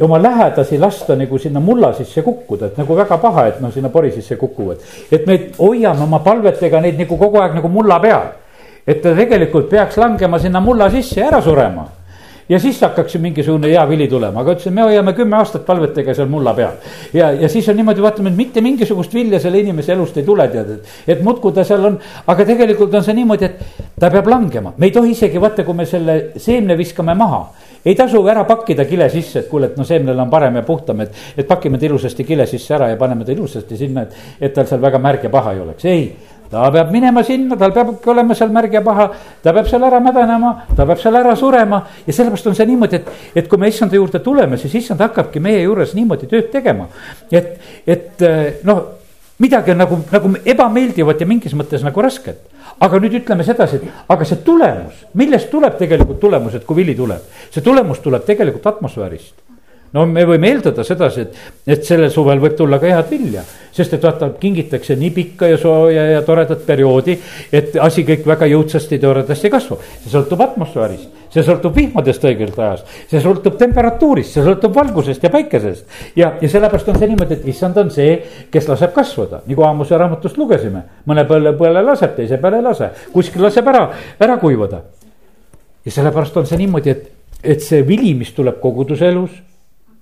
[0.00, 3.88] oma lähedasi lasta nagu sinna mulla sisse kukkuda, et nagu väga paha, et noh, sinna
[3.88, 4.78] pori sisse kukuvad.
[5.12, 8.32] et me hoiame oma palvetega neid nagu kogu aeg nagu mulla peal
[8.86, 11.86] et ta tegelikult peaks langema sinna mulla sisse ja ära surema.
[12.50, 16.28] ja siis hakkaks mingisugune hea vili tulema, aga ütlesin, me hoiame kümme aastat palvetega seal
[16.28, 16.72] mulla peal.
[17.14, 20.48] ja, ja siis on niimoodi, vaatame, et mitte mingisugust vilja selle inimese elust ei tule,
[20.48, 21.98] tead, et, et muudkui ta seal on.
[22.26, 25.74] aga tegelikult on see niimoodi, et ta peab langema, me ei tohi isegi vaata, kui
[25.74, 27.44] me selle seemne viskame maha
[27.84, 31.00] ei tasu ära pakkida kile sisse, et kuule, et no seemnel on parem ja puhtam,
[31.00, 34.54] et, et pakime ta ilusasti kile sisse ära ja paneme ta ilusasti sinna, et, et
[34.54, 36.04] tal seal väga märg ja paha ei oleks, ei
[36.50, 39.08] ta peab minema sinna, tal peabki olema seal märg ja paha,
[39.42, 41.82] ta peab seal ära mädanema, ta peab seal ära surema.
[42.06, 43.10] Ja sellepärast on see niimoodi, et,
[43.42, 46.88] et kui me issanda juurde tuleme, siis issand hakkabki meie juures niimoodi tööd tegema.
[47.30, 47.52] et,
[47.86, 48.24] et
[48.66, 48.82] noh,
[49.40, 52.42] midagi on nagu, nagu ebameeldivat ja mingis mõttes nagu rasket.
[52.80, 56.94] Aga nüüd ütleme sedasi, et aga see tulemus, millest tuleb tegelikult tulemus, et kui vili
[56.96, 59.49] tuleb, see tulemus tuleb tegelikult atmosfäärist
[59.96, 61.38] no me võime eeldada sedasi, et,
[61.74, 63.42] et sellel suvel võib tulla ka head vilja,
[63.74, 67.16] sest et vaata, kingitakse nii pikka ja sooja ja toredat perioodi,
[67.52, 69.82] et asi kõik väga jõudsasti toredasti kasvab.
[70.02, 75.32] see sõltub atmosfäärist, see sõltub vihmadest õigelt ajast, see sõltub temperatuurist, see sõltub valgusest ja
[75.34, 75.98] päikesest.
[76.16, 78.16] ja, ja sellepärast on see niimoodi, et issand on see,
[78.50, 80.86] kes laseb kasvada, nagu Aamuse raamatust lugesime.
[81.06, 83.88] mõne põlle, põlle laseb, teise peale ei lase, kuskil laseb ära,
[84.20, 84.84] ära kuivada.
[85.84, 87.06] ja sellepärast on see niimoodi, et,
[87.42, 89.49] et see vili, mis tuleb koguduse elus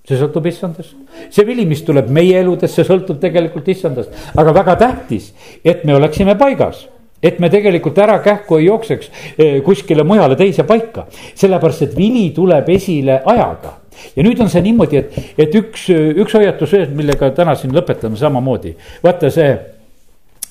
[0.09, 0.95] see sõltub issandast.
[1.29, 5.33] see vili, mis tuleb meie eludes, see sõltub tegelikult issandast, aga väga tähtis,
[5.63, 6.87] et me oleksime paigas.
[7.19, 11.03] Et me tegelikult ära kähku ei jookseks eh, kuskile mujale teise paika,
[11.35, 13.73] sellepärast et vili tuleb esile ajaga.
[14.15, 18.71] Ja nüüd on see niimoodi, et, et üks, üks hoiatus millega täna siin lõpetame samamoodi,
[19.03, 19.51] vaata see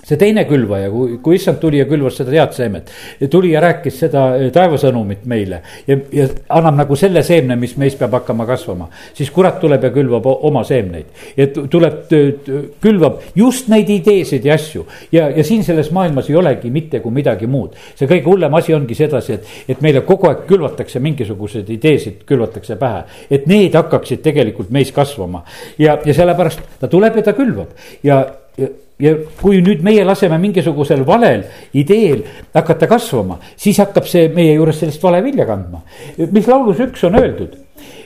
[0.09, 2.93] see teine külvaja, kui, kui issand tuli ja külvas seda head seemet,
[3.31, 7.97] tuli ja rääkis seda eh, taevasõnumit meile ja, ja annab nagu selle seemne, mis meis
[7.99, 8.89] peab hakkama kasvama.
[9.15, 11.13] siis kurat tuleb ja külvab oma seemneid.
[11.37, 12.13] Ja tuleb,
[12.83, 14.87] külvab just neid ideesid ja asju.
[15.13, 17.77] Ja, ja siin selles maailmas ei olegi mitte kui midagi muud.
[17.95, 22.77] see kõige hullem asi ongi sedasi, et, et meile kogu aeg külvatakse mingisuguseid ideesid, külvatakse
[22.81, 25.45] pähe, et need hakkaksid tegelikult meis kasvama.
[25.79, 27.75] Ja, ja sellepärast ta tuleb ja ta külvab.
[28.03, 28.23] Ja,
[28.59, 28.69] ja
[29.03, 31.45] ja kui nüüd meie laseme mingisugusel valel
[31.79, 32.25] ideel
[32.55, 35.83] hakata kasvama, siis hakkab see meie juures sellist vale vilja kandma.
[36.19, 37.55] mis laulus üks on öeldud,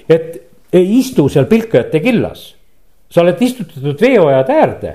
[0.09, 2.53] et ei istu seal pilkajate killas,
[3.13, 4.93] sa oled istutatud veeojade äärde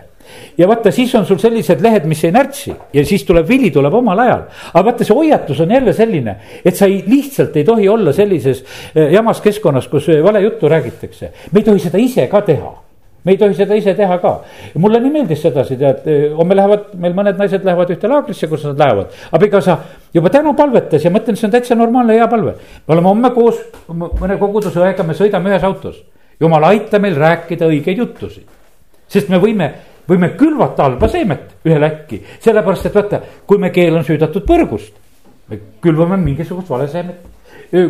[0.58, 3.93] ja vaata, siis on sul sellised lehed, mis ei närtsi ja siis tuleb vili, tuleb
[3.98, 4.43] omal ajal.
[4.74, 6.36] aga vaata, see hoiatus on jälle selline,
[6.66, 11.32] et sa ei, lihtsalt ei tohi olla sellises eh, jamas keskkonnas, kus vale juttu räägitakse.
[11.52, 12.74] me ei tohi seda ise ka teha
[13.28, 14.34] me ei tohi seda ise teha ka.
[14.80, 16.05] mulle nii meeldis sedasi, tead,
[16.38, 19.17] homme lähevad, meil mõned naised lähevad ühte laagrisse, kus nad lähevad.
[19.36, 19.78] abikaasa
[20.15, 22.55] juba täna palvetas ja mõtlen, see on täitsa normaalne hea palve.
[22.88, 23.59] me oleme homme koos
[23.91, 25.99] mõne koguduse õega, me sõidame ühes autos.
[26.39, 28.47] jumal, aita meil rääkida õigeid juttusid.
[29.07, 29.71] sest me võime,
[30.07, 34.95] võime külvata halba seemet ühel äkki, sellepärast et vaata, kui me keel on süüdatud põrgust,
[35.49, 37.36] me külvame mingisugust valeseemet.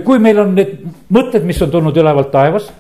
[0.04, 0.80] kui meil on need
[1.14, 2.74] mõtted, mis on tulnud ülevalt taevast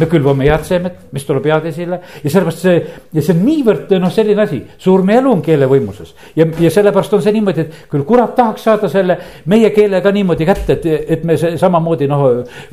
[0.00, 2.76] me külvame head seemet, mis tuleb head esile ja sellepärast see
[3.12, 6.14] ja see on niivõrd noh, selline asi, suur meie elu on keele võimuses.
[6.36, 9.18] ja, ja sellepärast on see niimoodi, et küll kurat tahaks saada selle
[9.50, 12.24] meie keele ka niimoodi kätte, et, et me samamoodi noh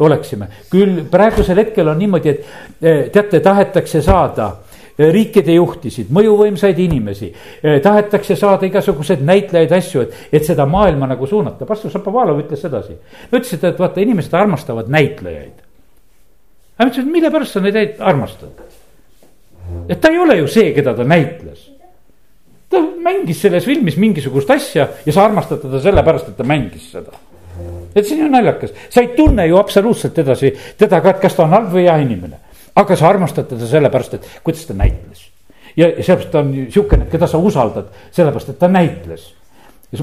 [0.03, 0.49] oleksime.
[0.71, 4.49] küll praegusel hetkel on niimoodi, et eh, teate, tahetakse saada
[4.97, 7.31] eh, riikide juhtisid, mõjuvõimsaid inimesi.
[7.61, 11.65] Eh, tahetakse saada igasuguseid näitlejaid, asju, et, et seda maailma nagu suunata.
[11.65, 12.97] pastor Šapovalov ütles sedasi.
[13.31, 15.66] ütles, et vaata, inimesed armastavad näitlejaid
[16.77, 18.65] ma ütlesin, et mille pärast sa neid armastad?
[19.89, 21.71] et ta ei ole ju see, keda ta näitles.
[22.69, 27.15] ta mängis selles filmis mingisugust asja ja sa armastad teda sellepärast, et ta mängis seda.
[27.95, 31.35] et see on ju naljakas, sa ei tunne ju absoluutselt edasi teda ka, et kas
[31.35, 32.39] ta on halb või hea inimene.
[32.75, 35.25] aga sa armastad teda sellepärast, et kuidas ta näitles.
[35.75, 39.33] ja, ja sellepärast ta on sihukene, keda sa usaldad, sellepärast et ta näitles.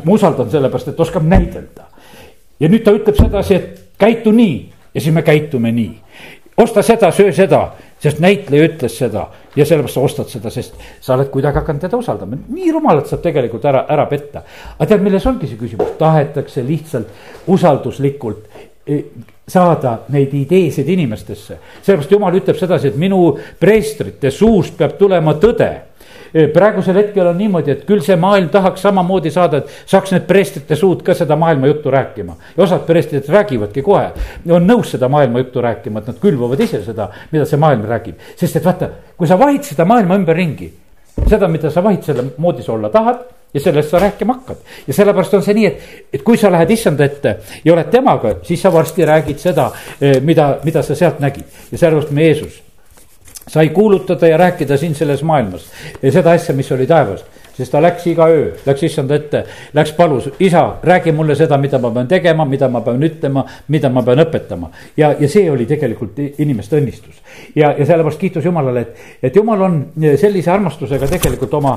[0.04, 1.88] ma usaldan sellepärast, et oskab näidelda.
[2.60, 5.92] ja nüüd ta ütleb sedasi, et käitu nii ja siis me käitume nii
[6.56, 7.62] osta seda, söö seda,
[8.02, 9.26] sest näitleja ütles seda
[9.56, 13.22] ja sellepärast sa ostad seda, sest sa oled kuidagi hakanud teda usaldama, nii rumalalt saab
[13.24, 14.44] tegelikult ära, ära petta.
[14.78, 18.46] aga tead, milles ongi see küsimus, tahetakse lihtsalt usalduslikult
[18.86, 19.04] eh,
[19.48, 21.58] saada neid ideesid inimestesse.
[21.82, 25.70] sellepärast jumal ütleb sedasi, et minu preestrite suust peab tulema tõde
[26.54, 30.76] praegusel hetkel on niimoodi, et küll see maailm tahaks samamoodi saada, et saaks need preestrite
[30.78, 32.36] suud ka seda maailma juttu rääkima.
[32.56, 34.10] ja osad preestrid räägivadki kohe,
[34.50, 38.18] on nõus seda maailma juttu rääkima, et nad külvavad ise seda, mida see maailm räägib.
[38.36, 40.72] sest et vaata, kui sa vahid seda maailma ümberringi,
[41.28, 43.22] seda, mida sa vahid selle moodi sa olla tahad
[43.54, 44.56] ja sellest sa rääkima hakkad.
[44.86, 45.82] ja sellepärast on see nii, et,
[46.12, 49.70] et kui sa lähed issanda ette ja oled temaga, siis sa varsti räägid seda,
[50.00, 52.62] eh, mida, mida sa sealt nägid ja sellepärast me Jeesus
[53.48, 55.66] sai kuulutada ja rääkida siin selles maailmas
[56.12, 57.24] seda asja, mis oli taevas.
[57.56, 59.44] Sest ta läks iga öö, läks issanda ette,
[59.74, 63.90] läks palus, isa, räägi mulle seda, mida ma pean tegema, mida ma pean ütlema, mida
[63.90, 64.70] ma pean õpetama.
[64.96, 67.20] ja, ja see oli tegelikult inimeste õnnistus.
[67.54, 69.78] ja, ja sellepärast kiitus Jumalale, et, et Jumal on
[70.20, 71.76] sellise armastusega tegelikult oma,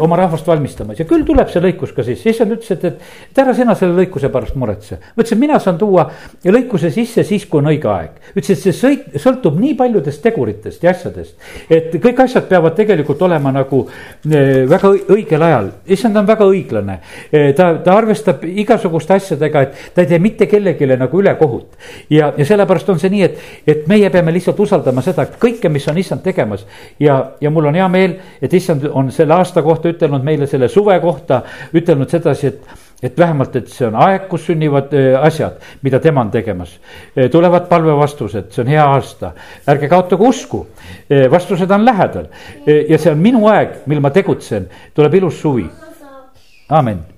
[0.00, 3.42] oma rahvast valmistamas ja küll tuleb see lõikus ka sisse, issand ütles, et, et, et
[3.42, 5.00] ära sina selle lõikuse pärast muretse.
[5.16, 6.08] ütles, et mina saan tuua
[6.44, 8.20] lõikuse sisse siis, kui on õige aeg.
[8.34, 11.36] ütles, et see sõit, sõltub nii paljudest teguritest ja asjadest,
[11.70, 15.70] et kõik asjad peavad tegelikult olema nagu eh, väga õigel ajal.
[15.86, 16.98] issand on väga õiglane,
[17.32, 21.76] eh, ta, ta arvestab igasuguste asjadega, et ta ei tee mitte kellelegi nagu ülekohut.
[22.10, 25.88] ja, ja sellepärast on see nii, et, et meie peame lihtsalt usaldama seda kõike, mis
[25.88, 26.66] on issand tegemas.
[27.00, 30.68] ja, ja mul on hea meel, et issand on selle aasta kohta ütelnud meile selle
[30.68, 31.42] suve kohta,
[31.74, 36.24] ütelnud sedasi, et et vähemalt, et see on aeg, kus sünnivad äh, asjad, mida tema
[36.24, 36.76] on tegemas.
[37.16, 39.32] Äh, tulevad palvevastused, see on hea aasta,
[39.68, 40.62] ärge kaotage usku,
[41.10, 42.30] äh, vastused on lähedal.
[42.66, 45.68] Ja see on minu aeg, mil ma tegutsen, tuleb ilus suvi.
[46.68, 47.15] amin